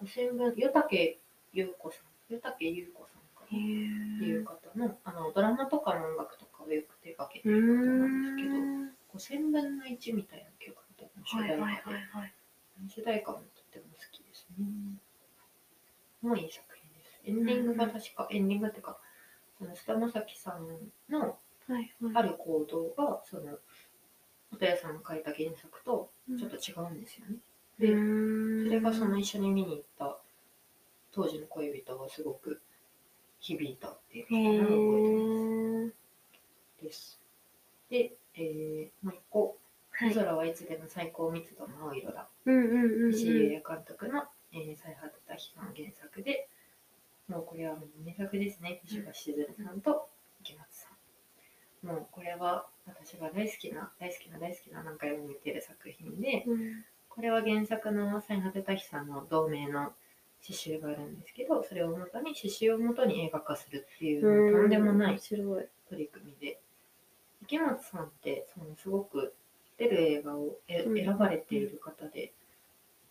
[0.00, 1.18] 5000分、湯竹
[1.52, 4.44] 優子さん、湯竹優子さんかっていうえ。
[4.44, 8.88] 方の、あの、ドラマとかの音楽とかをよく手掛けてうる方なんですけど、ん。
[9.12, 10.82] 5000分の1みたいな曲の
[11.24, 12.32] 主題歌で、はいはいはいはい。
[12.88, 14.66] 主題歌もとっても好きですね。
[16.22, 17.20] もういい作品です。
[17.24, 18.98] エンディングが確か、エンディングっていうか、
[19.74, 20.68] その菅田将暉さん
[21.08, 22.28] のはいあはい。
[22.28, 23.58] る行動が、その、
[24.50, 27.36] 本屋さんの書いた原作とうんちょっと違うんですよね。
[27.80, 30.18] へで、そそれがその一緒に見に行った
[31.12, 32.60] 当時の恋人がすごく
[33.40, 35.50] 響いたっていうへのを覚えてます。
[36.80, 36.82] ー。
[36.82, 37.20] です。
[37.90, 39.58] で、えー、もう一個、
[39.90, 40.14] はい。
[40.14, 42.28] 空はいつでも最高密度の青色だ。
[42.46, 43.10] うんうんうんうん。
[43.10, 46.48] 石井監督の、えー、最果てた日の原作で、
[47.28, 48.80] もうこれはもう名作ですね。
[48.84, 50.08] 石橋しずるさんと
[50.40, 50.88] 池松さ
[51.82, 51.86] ん。
[51.86, 56.84] もうこれは私が大好きな、大好きな、大好きな何回も見てる作品で、うん。
[57.08, 59.92] これは原作の最果てた日さんの同名の
[60.40, 65.68] 詩集があるんですけど、それを元に、詩集を元に映画化するっていう、とんでもない面白い。
[65.88, 66.60] 取り組みで
[67.42, 69.34] 池松さんってそのすごく
[69.78, 72.32] 出る映画をえうん選ばれている方で,、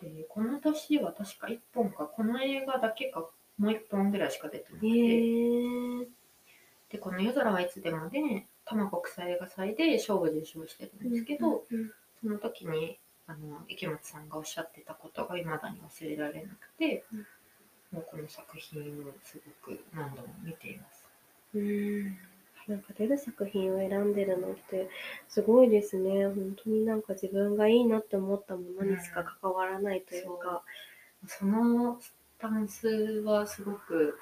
[0.01, 6.07] でこの年は確か1本かこの映画だけかもう1本ぐらいしか出てなくへて、ー。
[6.89, 8.19] でこの「夜空はいつでも」で
[8.65, 17.27] 多摩国際映画祭で賞を受賞してるんですけど、うんその時にあの池松さんがおっしゃってたことが未だに忘れられなくて、うん
[17.91, 21.05] もうこの作品をすごく何度も見ています。
[21.53, 22.17] うん。
[22.67, 24.89] なんか出る作品を選んでるのって
[25.27, 26.25] すごいですね。
[26.25, 30.63] 本当になんか自分がいいなって思ったものにしか関わらないというか。
[31.27, 32.13] そのス
[32.43, 32.87] タンス
[33.23, 34.19] はすごく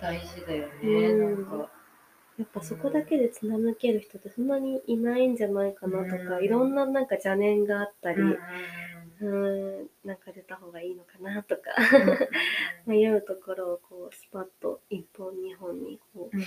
[0.00, 0.72] 大事だよね。
[0.82, 1.44] うん。
[1.44, 1.70] なんか、
[2.38, 6.44] やっぱそこだけで貫ける人ってそんなにいないんじゃないかなとか、うん。
[6.44, 11.62] いろんななんか邪念があったり、うんん、なんか出た方がいいのかなとか、
[12.86, 16.44] うん 迷うところをこうスパッと一本二本にこううん。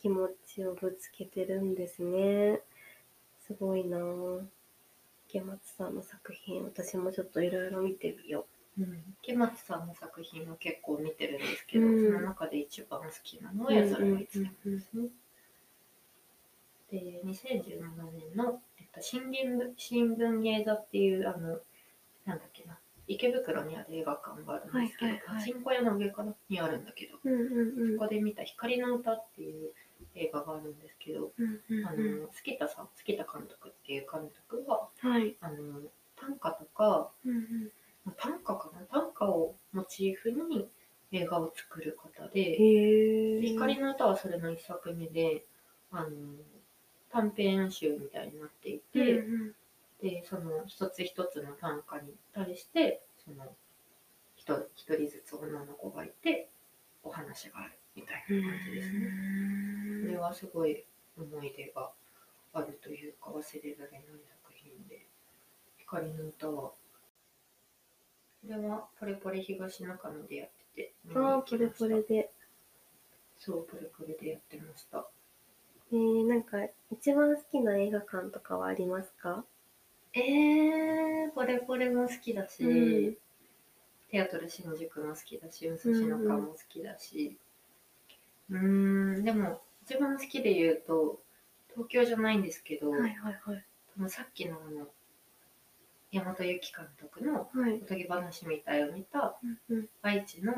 [0.00, 2.60] 気持ちをぶつけてるんですね。
[3.40, 4.46] すごいなぁ。
[5.28, 13.66] 池松さんの作品、私もちょっといろいろ見てみようん池松さんの作品は結構見てるんですけど、うんその中で一番好きなのう。
[13.66, 15.08] は「やつらはいつでも」うんですね。
[16.90, 21.60] で、2017年の、えっと、新聞部新聞芸座っていう、あの、
[22.24, 29.72] なんだっけな、池袋にある映画館があるんですけど、新小屋の上かなにあるんだけど、そこで見た光の歌っていう
[30.14, 31.32] 映画があるんですけど、
[31.86, 35.36] あうんの、月田さん、月田監督っていう監督は、はい。
[35.40, 35.82] あの、
[36.16, 37.70] 短歌とか、うんうん
[38.16, 38.80] 短歌かな？
[38.86, 40.68] 短歌をモチーフに
[41.12, 42.56] 映画を作る方で。
[43.42, 45.44] 光の歌はそれの一作目で、
[45.90, 46.08] あの、
[47.10, 49.54] 短編集みたいになっていて、うんうん
[50.00, 53.44] で、その一つ一つの短歌に対して、その
[54.36, 56.48] 一人一人ずつ女の子がいて、
[57.02, 59.10] お話があるみたいな感じですね。
[60.02, 60.84] これはすごい
[61.18, 61.90] 思い出が
[62.52, 64.02] あるというか忘れられない
[64.44, 65.04] 作品で、
[65.78, 66.74] 光の歌は、こ
[68.48, 72.02] れはポレポレ東中野でやってて、ああ、ポレポレ。
[72.02, 72.30] で。
[73.38, 75.06] そう、ポレポレでやってました。
[75.92, 76.58] えー、なんか、
[76.90, 79.44] 一番好きな映画館とかはありますか？
[80.14, 83.16] えー、ポレポレも好きだし、うん
[84.10, 87.36] テアトル新宿も好きだし、武蔵野館も好きだし、
[88.48, 91.20] うーん、でも、一番好きで言うと、
[91.74, 94.10] 東京じゃないんですけど、はいはいはい。
[94.10, 94.88] さっきのあの、
[96.12, 97.86] 大和由紀監督のはいお。
[97.86, 99.38] とぎ話みたいを見た
[100.02, 100.52] 愛知の、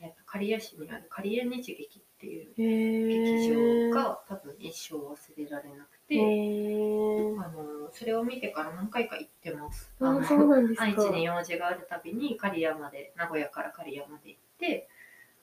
[0.00, 9.92] えっと、刈谷市にある刈谷日劇っていうへ劇ー場が多分一生忘れられなくて、あのそれを見てから何回か行ってます。
[10.00, 10.84] あーあのそうなんですか。
[10.84, 14.88] 愛知に用事があるたびに刈谷まで名古屋から刈谷まで行って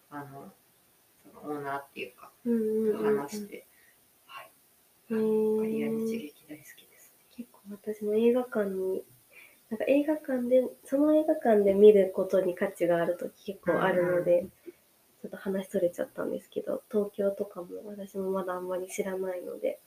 [0.10, 0.54] あの
[1.22, 3.66] そのオーナーっていうか話して、
[4.26, 4.52] はい
[5.12, 7.14] へ刈谷ー日劇大好きです。
[7.36, 9.04] 結構私も映画館に、
[9.70, 14.48] なんか映画館で、その映画館で見ることに価値があると結構あるので、
[15.22, 19.80] ちょっと話それちゃったんですけど、東京とかも私もまだあんまり知らないので、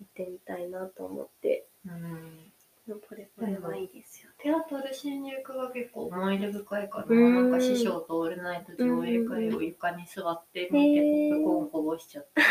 [0.00, 2.52] 行ってみたいなと思って、うん
[3.08, 4.34] ポレポレはいいですよね。
[4.38, 7.06] テアトル新宿が結構思い出深いかな。
[7.08, 12.46] うんなんか師匠とオールナイト上映会を床に座って見へてコーンこぼしちゃったり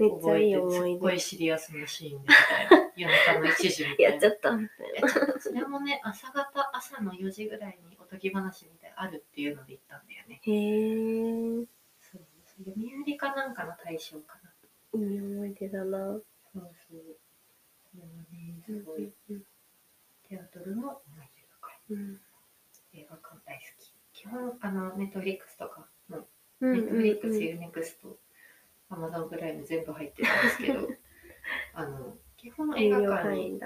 [0.00, 1.18] めっちゃいい覚すっごい出。
[1.18, 2.26] シリアスなシーンでみ
[2.68, 2.85] たいな。
[2.96, 4.10] 夜中の1時みたいな。
[4.12, 10.40] やっちゃったそれもね、朝方、朝の4時ぐらいにおとぎ話みたいなあるっていうので行ったんだよね。
[10.46, 10.52] な。
[10.52, 11.66] へー。
[12.00, 14.50] そう、そう読売かなんかの大賞かな。
[14.98, 15.98] いい思い出だな。
[16.08, 16.22] そう
[16.54, 16.72] そう。
[17.92, 19.42] それはね、すごい、うん
[20.28, 21.94] テアトルの思い出深い。
[21.94, 22.20] うん
[22.94, 23.94] 映画館大好き。
[24.12, 26.26] 基本、あの、ネットフリックスとかも、
[26.60, 28.18] うんネットフリックス、うんユーネクスト、
[28.88, 30.88] アマゾンプライム全部入ってるんですけど、
[31.74, 33.60] あの、基本映画館に。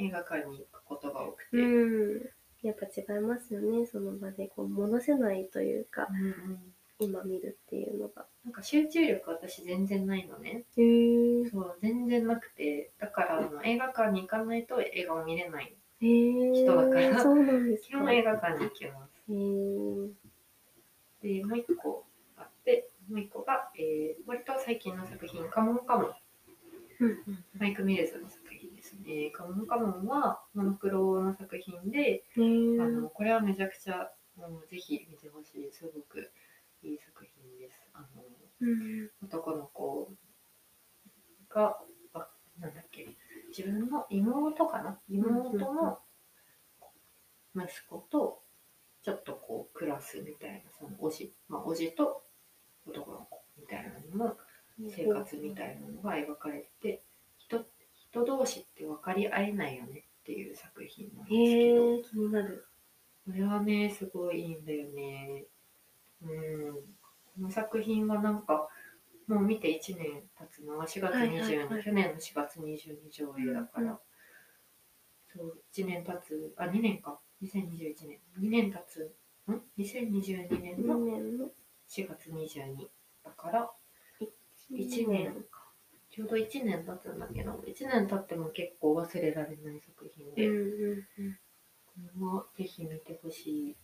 [0.00, 2.30] 映画館に行くことが多くて、うん。
[2.62, 3.86] やっぱ違いますよね。
[3.86, 6.58] その場でこう戻せないというか、うんうん
[7.00, 8.26] 今見るっていうのが。
[8.44, 10.64] なんか集中力私全然ないのね。
[10.74, 15.76] そう、全然なくて、だからあの映画館に行かないと映画を見れない。
[16.00, 17.98] 人だからそうなんです基か。
[18.00, 19.22] 本映画館に行きます。
[21.22, 22.04] で、もう一個
[22.36, 26.12] あって、もう一個が、えー、割と最近の作品、カモンカモン。
[27.00, 29.30] うんマイク・ミルズの作品ですね。
[29.30, 36.30] カモンカモンはモノクロの作品で、あのこれはめちゃくちゃもうぜひ見てほしい、すごく
[36.82, 37.80] いい作品です。
[37.94, 38.22] あの
[38.60, 40.10] うん男の子
[41.48, 41.78] が、
[42.14, 43.06] あなんだっけ、
[43.48, 44.98] 自分の妹かな？
[45.08, 45.98] 妹の
[47.54, 48.42] 息子と
[49.02, 52.22] ちょっとこう暮らすみたいな、そのおじ、まあ、おじと
[52.86, 54.36] 男の子みたいなのの
[54.86, 57.02] 生活みたいなのが描かれてて、
[57.38, 57.64] 人
[58.10, 62.66] 人同士って分かり合えないよねっていう作品なんですけど、気になる。
[63.26, 65.44] これはね、すごいいいんだよね。
[66.22, 66.74] うん。
[66.74, 68.68] この作品はなんか、
[69.26, 74.00] もう見て1年経つのは4月はいはい22、はい去年の4月22上映だから、
[75.34, 79.14] そう、1年経つ、あ、2年か、2021年、2年経つ、
[79.46, 81.46] ん ?2022 年2の年の
[81.90, 82.88] ？4月22
[83.22, 83.70] だから、
[84.70, 85.44] 一一年
[86.10, 91.38] ちょうど1年経つんだけど、1年経っても結構忘れられない作品で、うんうんうん。
[91.86, 93.76] これもぜひ見てほしい。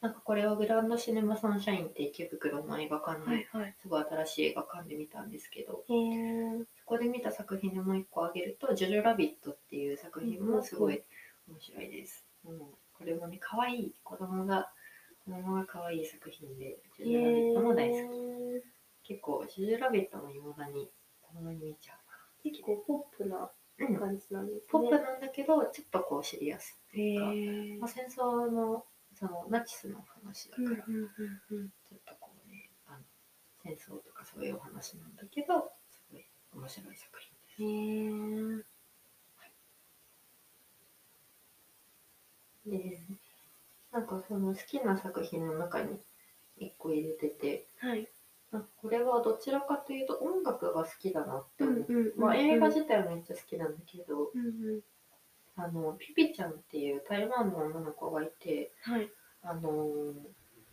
[0.00, 3.74] なんかこれはグランドシネマサンシャインって池袋の映画館に、はいはい。
[3.80, 5.84] すごい新しい映画館で見たんですけど。
[5.86, 11.02] そこで見た作品でもう一個挙げると、ジョジョラビットっていう作品もすごい
[11.48, 12.24] 面白いです。
[12.46, 14.70] うん、これもね、可愛い子供が、
[15.24, 17.96] 子供が可愛い作品で、ジョジョラビットも大好
[19.02, 19.08] き。
[19.08, 20.90] 結構、ジョジョラビットも未だに、
[21.22, 21.94] たまに見ちゃ
[22.44, 24.60] 結構ポップな感じなんですね。
[24.68, 27.88] ポップなんだけど、ちょっとこうシリアスってへいうか、えまあ、。
[27.88, 28.84] 戦争の
[29.14, 31.10] そのナチスの話だから、うんうん
[31.50, 31.68] うんうん。
[31.88, 32.98] ちょっとこうねあの
[33.62, 37.62] 戦争とかそういうお話なんだけどすごい面白い作品です。
[37.62, 37.96] へ
[38.60, 38.64] え。
[42.66, 43.00] で
[43.94, 45.98] なんかその好きな作品の中に
[46.60, 48.08] 1個入れててはい。
[48.50, 54.80] なんかこれはどちらかというと音楽が好きだなって思う、うんうんまあ、映画自体はめっちゃ好きなんだけど、うんうん。
[55.56, 59.08] あのピピちゃんっていう台湾の女の子がいてはい。
[59.42, 60.12] あの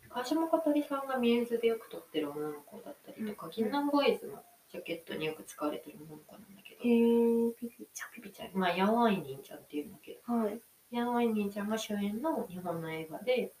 [0.08, 7.52] 川島香取さんがミューズでよく撮ってる女の子だったりとか、うん銀杏ボーイズのジャケットによく使われてる女の子なんだけど、へえ。
[7.60, 10.44] ピピちピピちゃん、まあ、ヤンワイニンちゃんっていうんだけど、ゃん。
[10.44, 10.60] はい。
[10.92, 13.52] ヤンワイニンちゃんが主演の日本の映画で、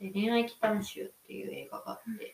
[0.00, 2.32] で恋愛祈願集っていう映画があって、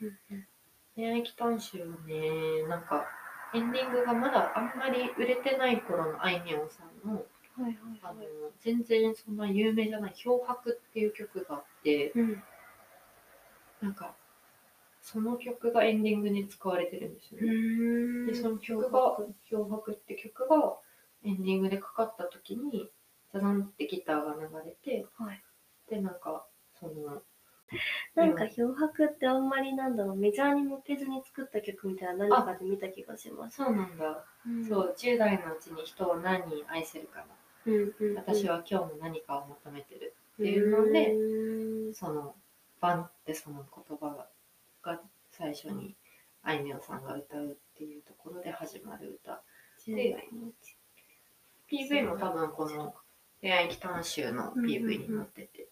[0.94, 3.06] 恋愛祈願集はね、なんか、
[3.54, 7.24] エンディングがまだあんまり売れてない頃のあいみょんさんの。
[8.60, 12.42] 全然そんな有名じゃない「漂白」っていう曲があってうん。
[13.80, 14.14] なんか
[15.00, 18.32] その曲がエンディングに使われてるんですようね。
[18.32, 19.16] でその曲が
[19.48, 20.76] 「漂白」って曲が
[21.24, 22.90] エンディングでかかった時に
[23.36, 25.42] ザザンってギターが流れてはい。
[25.88, 26.46] でなんか
[26.78, 27.22] その
[28.14, 33.56] なんか漂白ってあんまりなんだろう、メジャーに向けずに作った曲みたいな何かで見た気がします。
[33.56, 34.64] そうなんだ、うん。
[34.64, 37.26] そう10代のうちに人を何人愛せるかな
[37.66, 38.16] うんうんうん。
[38.16, 40.14] 私は今日も何かを求めてる。
[40.34, 42.34] っていうのでその
[42.80, 44.28] 「バン」ってその言葉が
[44.82, 45.96] が最初に
[46.42, 49.42] あいみょんさんが歌うっていうところで始まる歌。
[49.86, 50.76] 10代のうち。
[51.70, 52.94] PV も多分この
[53.46, 55.68] 恋愛祈願集の PV になってて、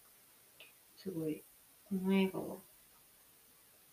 [0.97, 1.43] すごい
[1.89, 2.55] この映画は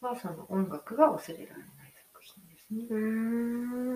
[0.01, 1.67] はその音楽が忘れられない
[2.13, 2.85] 作品ですね。
[2.87, 2.97] うー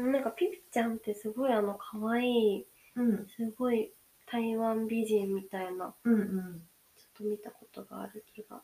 [0.10, 0.12] ん。
[0.12, 3.92] なんかピピちゃんってすごいあの可愛い、うんすごい
[4.26, 6.62] 台湾美人みたいな、うんうん。
[6.96, 8.64] ちょっと見たことがある気が。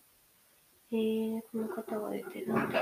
[0.91, 2.47] へえ、この方が出てる。
[2.51, 2.67] ま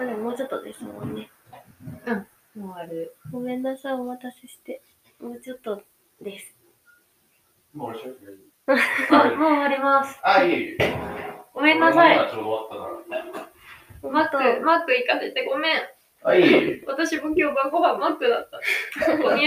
[0.00, 1.30] あでももうちょっとですもんね。
[2.58, 3.14] もうある。
[3.30, 4.82] ごめんなさい、お待たせして。
[5.20, 5.82] もうちょっと
[6.20, 6.56] です。
[7.74, 8.10] もう終
[9.38, 10.18] わり ます。
[10.22, 11.38] あ、いえいえ。
[11.54, 12.16] ごめんなさい。
[12.16, 12.28] マッ
[14.28, 15.76] ク、マック行かせてごめん。
[15.76, 15.82] ら。
[16.24, 16.84] あ、いえいえ。
[16.86, 18.58] 私も今日晩ご飯マックだった。
[19.12, 19.38] お土産。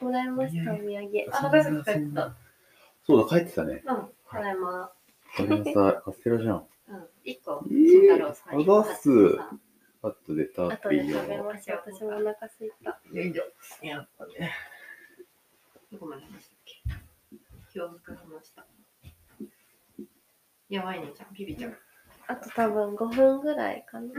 [0.00, 1.26] もらいました、お土産。
[1.32, 2.34] あ、長崎帰った。
[3.06, 3.82] そうだ、帰ってたね。
[3.84, 4.92] うん、ただいま。
[5.38, 6.66] ごめんなさい、 カステラじゃん。
[6.88, 8.60] うん、一個、えー慎太郎さん。
[8.60, 9.50] あざっすさ
[10.06, 11.44] あとでタッ後ピーで食べを。
[11.44, 11.74] ました。
[11.74, 13.00] 私もお腹すいた。
[13.12, 13.44] よいしょ。
[13.84, 14.52] やっぱね。
[15.90, 16.80] どこまで話したっけ？
[17.74, 18.64] 今日話した。
[20.68, 21.76] やばいねちゃん、ビビちゃん。
[22.28, 24.12] あと多分5分ぐらいかな。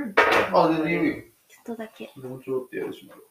[0.53, 1.23] あ、全然いいよ。
[1.47, 2.11] ちょっとだけ。
[2.17, 3.23] もうちょっとやるしまう。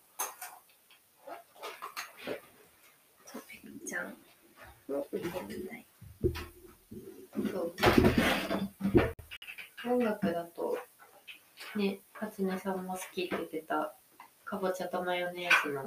[3.26, 4.16] そう、ペグちゃん
[4.88, 5.86] の腕みたい。
[7.52, 7.74] そう。
[9.88, 10.65] 音楽だと、
[11.76, 13.94] ね、初音さんも好きって言ってた、
[14.44, 15.86] かぼちゃとマヨネーズの。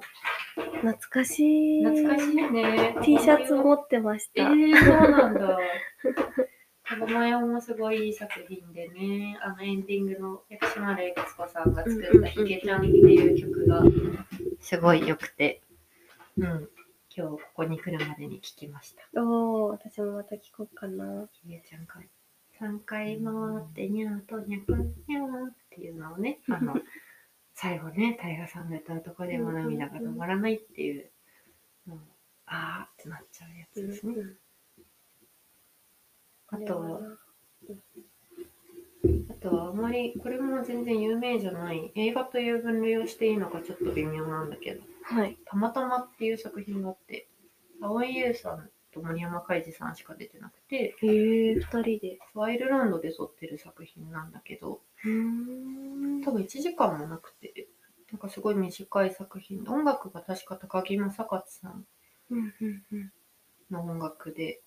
[0.55, 1.83] 懐かしい。
[1.83, 2.95] 懐かしいね。
[3.03, 4.49] T シャツ持ってましえた。
[4.49, 5.57] ー、そうなんだ。
[6.83, 13.83] かぼマヨもすごいいい作品でね、あのエンディングの薬師丸悦子さんが作ったヒゲちゃんっていう曲が
[14.59, 15.61] すごい良くて、
[16.37, 16.69] うん、
[17.15, 19.21] 今日ここに来るまでに聴きました。
[19.21, 21.27] おお、私もまた聞こうかな。
[21.31, 21.99] ひげちゃんか
[22.59, 24.73] 3回回ってにゃーとにゃく
[25.07, 26.75] にゃーっていうのをね、あの、
[27.55, 31.09] 最後ね、タイガさんが歌うとこでも涙が止まらないっていう、
[31.85, 31.99] もう
[32.45, 34.15] あーってなっちゃうやつですね。
[36.47, 36.99] あとは、
[39.29, 45.37] あとはあまり、これも全然有名じゃない、映画という分類をしていいのかちょっと微妙なんだけど、はい。
[45.45, 47.27] たまたまっていう作品があって、
[47.79, 48.69] 蒼井優さん
[48.99, 52.19] と森山海二さんしか出てなくて、へえ、二人で。
[52.35, 55.11] アイルランドで撮ってる作品なんだけど、うー
[56.19, 56.21] ん。
[56.23, 57.67] 多分1時間もなくて、
[58.11, 61.85] なんかすごい短い作品で、音楽が確か高木正勝さん。
[63.71, 64.61] の音楽で、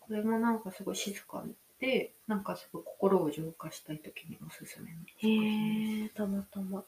[0.00, 1.44] これもなんかすごい静か
[1.78, 6.14] で、なんかすごい心を浄化したい時におすすめの作品です。
[6.14, 6.70] たまたま。
[6.70, 6.84] なん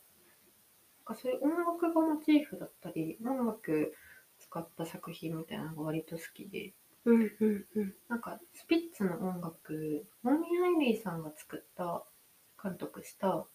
[1.05, 3.95] かそういう音楽がモチーフだったり、音楽
[4.38, 6.72] 使った作品みたいなのが割と好きで、
[7.05, 7.94] うんうんうん。
[8.09, 12.05] なんかスピッツの音楽、モーミー・アイリーさんが作った、
[12.62, 13.46] 監督した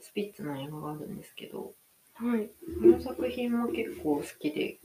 [0.00, 1.74] スピッツの映画があるんですけど、
[2.14, 2.50] はい。
[2.80, 4.78] この作品も結構好きで、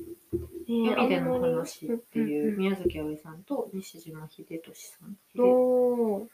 [0.68, 6.28] えー海での話っていんう宮崎あおいさんと西島秀俊さん、おー。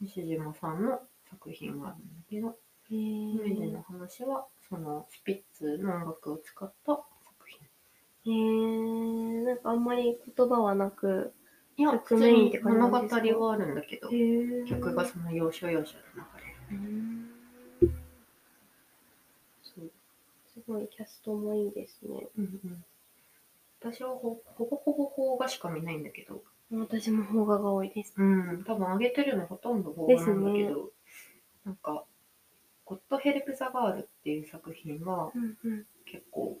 [0.00, 2.56] 西島さんの作品があるんだけど、
[2.90, 7.00] へー海での話はそのスピッツの音楽を使った
[8.26, 9.44] へー。
[9.44, 11.32] なんかあんまり言葉はなく、
[11.76, 17.98] いや、曲メインって感じな物語はあるんだけど、へ曲がその要所要所で流れ。
[19.62, 19.90] そう。
[20.52, 22.26] すごいキャストもいいですね。
[22.38, 22.84] うんうん、
[23.80, 28.14] 私はほほぼほぼ邦画しか見ないんだけど、私も邦画が多いです。
[28.16, 30.90] うん、多分上げてるのほとんど邦画なんだけど、
[31.64, 32.04] なんか、
[32.84, 35.86] ゴッドヘルプ・ザ・ガールっていう作品はうんうん。
[36.06, 36.58] 結構、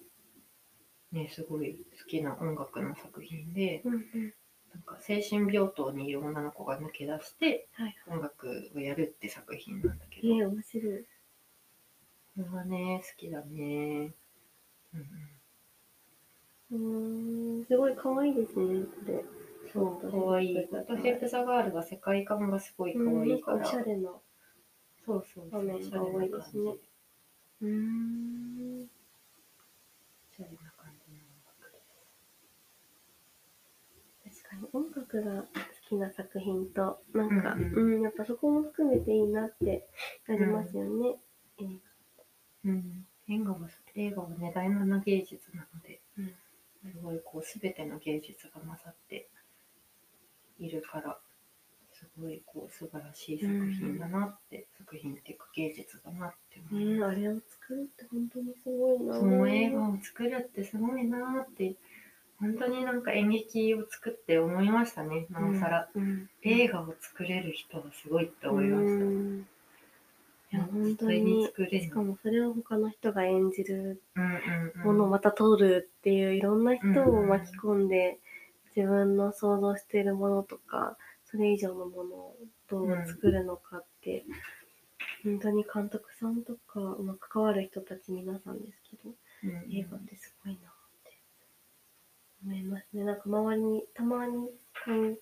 [1.16, 4.34] ね、すごい好きな音楽の作品で、うんうん
[4.74, 11.04] なんか精神病棟にいる女の子が抜け出してはい音楽をやるって作品なんだけど、えー、面白い。
[12.36, 14.12] これはね、好きだね。
[14.92, 15.08] うん
[16.72, 16.76] う
[17.62, 19.24] んすごい可愛いですね、これ。
[19.72, 20.54] そう、かわいい。
[20.54, 23.56] ゴッドヘルプ・ザ・ガールは世界観がすごいかわいいから。
[23.56, 24.10] うんおしゃれな。
[25.06, 25.60] そうそうそう。
[25.62, 26.80] 場面が多いですねおし
[27.62, 28.86] うーん。
[30.42, 31.22] ゃれな感じの音
[31.62, 31.78] 楽で
[34.30, 34.42] す。
[34.42, 35.48] 確かに音楽が好
[35.88, 39.86] きな作品と、なんか、ううんん、やっぱそこも含めていいなって
[40.26, 41.16] なりますよね。
[41.58, 41.78] えー
[42.64, 43.06] うん。
[43.28, 43.58] 映画は、
[43.94, 46.34] 映画はね、第七芸術なので、うん
[46.92, 49.28] すごいこう、すべての芸術が混ざって
[50.60, 51.18] いるから、
[51.92, 57.10] すごいこう、素晴らしい作品だなって、作品っていうか芸術だなって思います。
[57.12, 59.18] あれを作るって本当にすごいな。
[59.18, 61.74] その映画を作るってすごいなって、
[62.40, 65.88] 本当になんか演劇を作って思いましたね、なおさら。
[65.94, 69.04] うん、映画を作れる人はすごいって思いました。
[69.04, 69.46] うん。
[70.52, 71.46] いや、本当に。
[71.46, 71.80] 作れる。
[71.80, 74.82] しかもそれを他の人が演じるうんうんうん。
[74.84, 78.18] ものをまた撮るっていういろんな人を巻き込んで、
[78.76, 82.36] 自分の想像しているものとか、それ以上のものを
[82.68, 84.24] どう作るのかって、
[85.24, 89.14] 本当に監督さんとか、まあ、関わる人たち皆さんですけど、
[89.44, 89.74] うん。
[89.74, 90.75] 映画ってすごいな
[92.46, 93.04] 思いますね。
[93.04, 94.48] なんか周りに、たまに
[94.84, 95.16] 関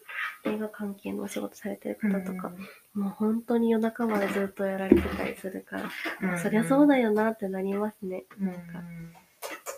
[0.44, 2.50] 映画関係のお仕事されてる方とか、
[2.94, 5.76] もう本当に夜中までずっとやられてたりするか
[6.20, 8.24] ら、うんそりゃそうだよなってなりますね。
[8.38, 8.82] うんなんか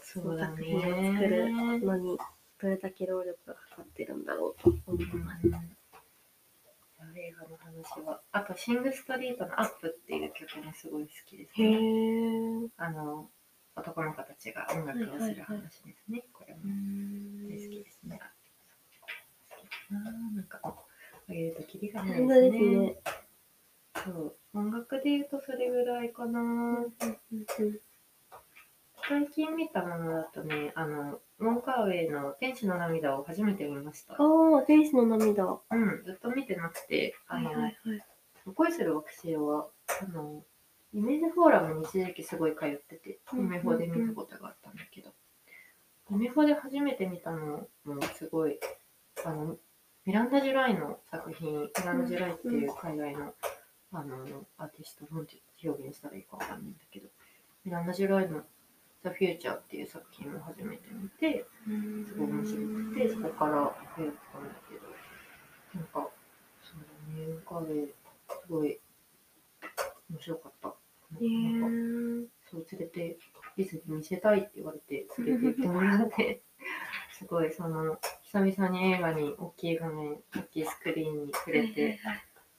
[0.03, 0.95] そうだ作品を作
[1.29, 1.79] るね。
[1.79, 2.19] のに、
[2.61, 5.47] どれだけ労力がかかってるんだろうと思います。
[7.19, 11.79] 映画の話は、あと、シング・ストリートのアップっていう曲もすごい好きですへね。
[11.79, 12.69] ー。
[12.77, 13.31] あの、
[13.77, 16.25] 男の子たちが音楽をする話ですね。
[16.33, 16.61] これも
[17.49, 18.19] 大好きですね。
[19.51, 22.77] 好きだななんか、あげるとキリがないでですすね。
[22.77, 22.97] ね。
[24.05, 24.37] そう。
[24.55, 26.41] 音楽で言うとそれぐらいかな。
[26.41, 26.87] うん
[29.09, 34.15] 最近見たものだとね、あの、モンカーウェイの天使の涙を初めて見ました。
[34.15, 35.47] ああ、天使の涙。
[35.47, 37.77] はうん、ずっと見てなくて、あの、いはいはい。
[38.53, 39.69] 恋する惑星は、
[40.03, 40.43] あの、
[40.97, 45.11] イメージフォーラムに一時期すごい通ってて、うんイメフォで見たことがあったんだけど、
[46.11, 48.59] イメフォで初めて見たのもすごい
[49.25, 49.57] あの、
[50.05, 53.35] ミランダ・ジュライの作品、ミランダ・ジュライっていう海外の、
[53.93, 57.09] あの、アーティスト、なんて表現したらいいかわかんないんだけど、
[57.65, 58.43] ミランダ・ジュライの
[59.03, 61.45] The Future っていう作品を初めて見て、
[62.07, 64.15] すごい面白くて、そこからやったんだ
[64.69, 64.87] けど、
[65.75, 66.09] なんか、
[66.63, 66.81] そう
[67.17, 67.87] だね、彼、
[68.41, 68.79] すごい
[70.11, 70.75] 面白かった。
[71.21, 71.29] へ
[71.61, 73.19] なんか、そう、連れて、
[73.57, 76.43] ディズニー見せたいって言われて、連れて行ってもらって、
[77.13, 81.99] すごい、その、久々に映画に大きい画面、大きいスクリーンに触れて、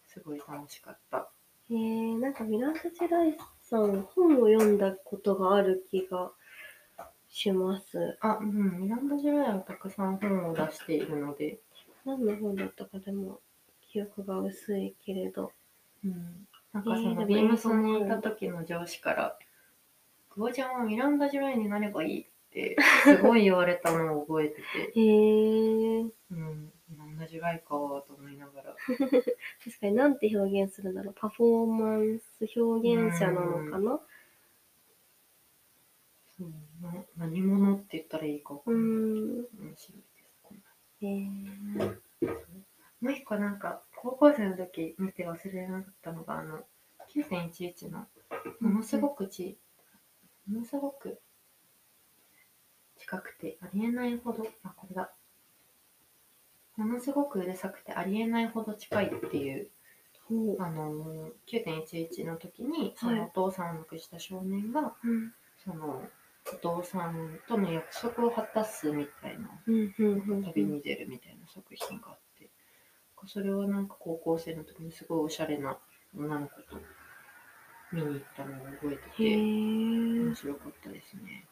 [0.07, 1.29] すごい楽しかった。
[1.69, 6.31] えー、なんかミランダ・ジェライさん、本を読んだことがある気が
[7.27, 8.17] します。
[8.21, 11.59] あ、うん、ミランダ・ジュライはたくさん本を出しているので、
[12.05, 13.41] 何の本だったかでも
[13.81, 15.51] 記憶が薄いけれど。
[16.05, 19.37] うん、なんかそのビームスにいた時の上司から、
[20.29, 22.21] 久保ちゃんはミランダ・ジュライになればいい？
[22.21, 24.61] って、すごい言われたのを覚えてて、
[24.99, 28.75] へえー、うん、ミランダ・ジュライかと思いながら。
[28.87, 31.13] 確かになんて表現するんだろう。
[31.17, 33.99] パフォーマンス表現者なのかな？
[36.37, 36.49] そう
[36.81, 39.45] な何者って言ったらいいかわかうんない。
[39.45, 39.45] ん。
[39.59, 40.39] 面白いです。
[40.43, 40.63] こんな
[41.01, 41.97] えー、
[43.01, 46.59] もう一個なんか、高校生の時見て忘れなかったのが、あの、
[47.13, 48.07] 9.11の、
[48.59, 49.57] ものすごくち、
[50.47, 51.19] ものすごく
[52.97, 55.11] 近くて、ありえないほど、あ、これだ。
[56.75, 59.69] ものすごくうるさくてありえないほど近いっていう。
[60.59, 65.33] あの、9.11の時に、そのお父さんを亡くした少年が、うん。
[65.63, 66.03] その、
[66.51, 69.49] お父さんとの約束を果たすみたいな。
[70.43, 72.26] 旅に出るみたいな作品があって、
[73.25, 75.77] それはなんか高校生の時にすごいおしゃれな
[76.15, 76.77] 女の子と
[77.91, 81.45] 見に行ったのを覚えてへて、ー面白かったですね。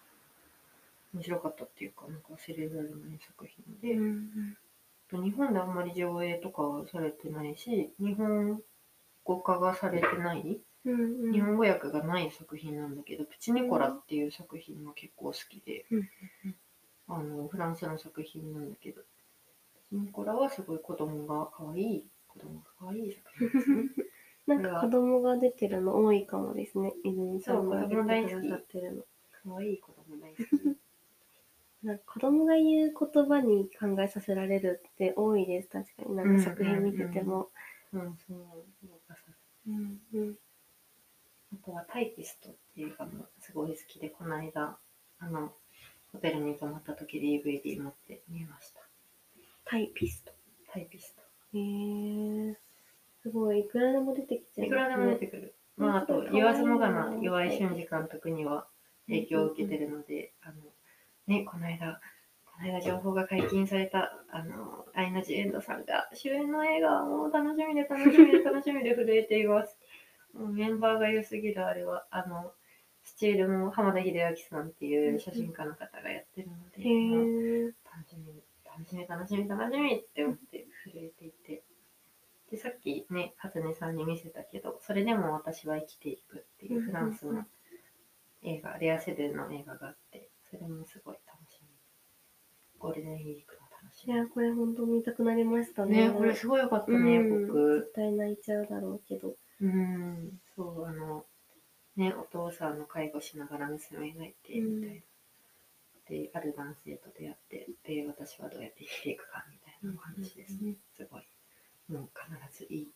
[1.13, 4.57] 面白かったっていうか、なんか忘れられない作品で、うん
[5.11, 8.59] 日本であんまり上映とかはされてないし、日本
[9.23, 11.31] 語化がされてない、うんうん。
[11.31, 16.09] 日本語訳がない作品なんだけど、プチニコラっていう作品が結構好きで、うん
[17.07, 19.01] あの、フランスの作品なんだけど、
[19.89, 23.83] プチニコラはすごい子供が可愛い、子供が可愛い作品ですね。
[24.47, 26.93] なんか子供が出てるの多いかもですね。
[27.03, 29.05] 泉さんがそう子供大好き言ってくださってるの。
[29.43, 30.77] 可愛い子供大好き。
[31.83, 35.69] なんか子供が言う言葉に考えさせられるって多いです。
[35.69, 36.15] 確かに。
[36.15, 37.49] なんか作品見てても。
[37.93, 39.15] うん、そう、すごくさ
[39.67, 40.37] うんうん。
[41.53, 44.77] あとはタイピストっていう映画もすごい好きで、この間、
[45.19, 45.53] あの、
[46.11, 48.84] ホテルに泊まった時 DVD 持って見ました。
[49.65, 50.31] タイピスト。
[50.71, 51.21] タイピスト。
[51.57, 52.55] へー。
[53.21, 53.61] すごい。
[53.61, 55.55] いくらでも出てきちゃいいくらでも出てくる。
[55.77, 58.67] まあ、あと、言わずもがな岩井俊二監督には
[59.07, 60.55] 影響を受けてるので、あの、
[61.27, 61.99] ね、この間、
[62.45, 69.77] この間情報が解禁された、あの、アイナ・ジ・エンドさんが主演の映画、もう楽しみで楽しみで 楽しみで震えています。
[70.33, 72.53] もうメンバーが良すぎるあれは、あの、
[73.03, 77.73] スチールも浜田秀明さんっていう写真家の方がやってるので。
[77.85, 78.34] 楽しみ、
[78.77, 81.63] 楽しみ、楽しみ、楽しみって思って震えていて。
[82.51, 87.45] で、さっきね、初音さんに見せたけど、それでも私は生きていくっていうフランスの
[88.43, 91.69] 映画、レアセドゥの映画があって、それもすごい楽しみ。
[92.77, 94.13] ゴールデンウィークの楽しみ。
[94.13, 96.09] いや、これ本当見たくなりましたね。
[96.09, 97.75] ね、これすごい良かったね、うん僕。
[97.75, 99.35] 絶対泣いちゃうだろうけど。
[99.61, 101.25] うん、そう、あの、
[101.95, 105.01] ね、お父さんの介護しながら娘がいて、みたいな。
[106.09, 110.75] で、ある男性と出会って、で、私はどうやって生きていくか、みたいなお話ですね。
[110.95, 111.23] すごい。
[111.89, 112.09] もう
[112.49, 112.91] 必ずいい。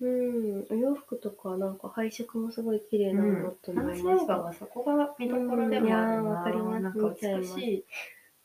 [0.00, 0.66] うん。
[0.70, 4.36] お洋服とか、なんか配色もすごい綺麗ななと思いま映した。
[4.36, 6.30] 画はそこが見どころでもあるな。
[6.30, 7.84] わかりますなんか美しい。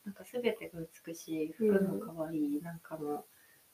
[0.04, 1.52] なんかすべてが美しい。
[1.52, 2.62] 服も可愛い。
[2.62, 3.24] なんかもう、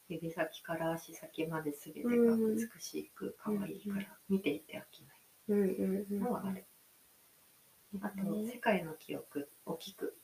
[0.09, 5.19] 指先から足先まですべてが美しく可愛いから、見ていて飽きない。
[5.49, 6.21] うんうんうん。
[6.21, 6.65] のはある。
[8.03, 10.17] あと、世界の記憶を聞く。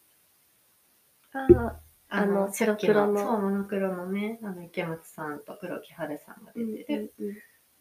[1.32, 7.12] ああ、あの白黒のそう、モノクロのね、あの、池松さんと黒木春さんがうん出てる。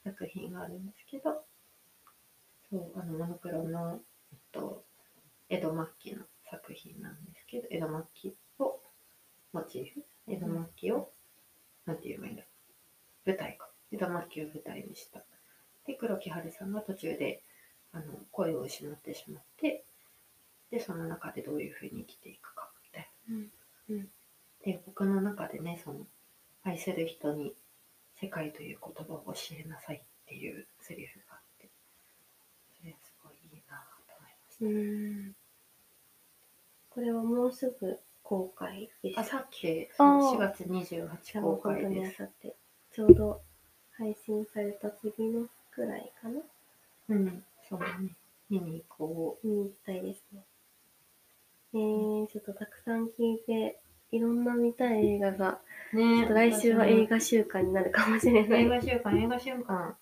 [0.04, 1.46] 作品があるんですけど、
[2.70, 4.02] そう、あの、モノクロの、
[4.32, 4.84] えっと、
[5.50, 8.82] 江戸末期の作品なんですけど、江戸末期を
[9.54, 11.10] モチーフ、江戸末期を、
[11.86, 12.44] なんて言えばいいんだ
[13.26, 13.70] 舞台か。
[13.92, 15.24] 江戸末期を舞台にした。
[15.86, 17.42] で、黒木春さんが途中で、
[17.94, 19.86] あの、声を失ってしまって、
[20.74, 23.36] で、その中でどういうふうに生きていくか、みたいな。
[23.36, 23.52] うん
[23.90, 24.10] うん
[24.66, 26.08] で、僕の中でね、その、
[26.64, 27.54] 愛する人に
[28.16, 31.70] 世界という言葉を教えなさいっていうセリフがあって、
[32.80, 34.66] それすごいいいなと思いました。
[34.66, 35.36] うん。
[36.90, 39.32] これはもうすぐ公開であす。
[39.32, 40.88] さってあー4月28
[41.22, 42.30] じゃあ公開です。
[42.94, 43.42] ちょうど
[43.98, 46.40] 配信された次の日くらいかな
[47.10, 48.16] うん、そうだね。
[48.50, 50.42] 見に行こ見に行きたいですね。
[51.74, 53.80] えー、ちょっとたくさん聞いて、
[54.12, 55.60] いろんな見たい映画が、
[55.94, 55.98] う。
[55.98, 58.66] ちょねっと来週は映画週間になるかもしれない。
[58.66, 59.98] 映画週間、映画週間。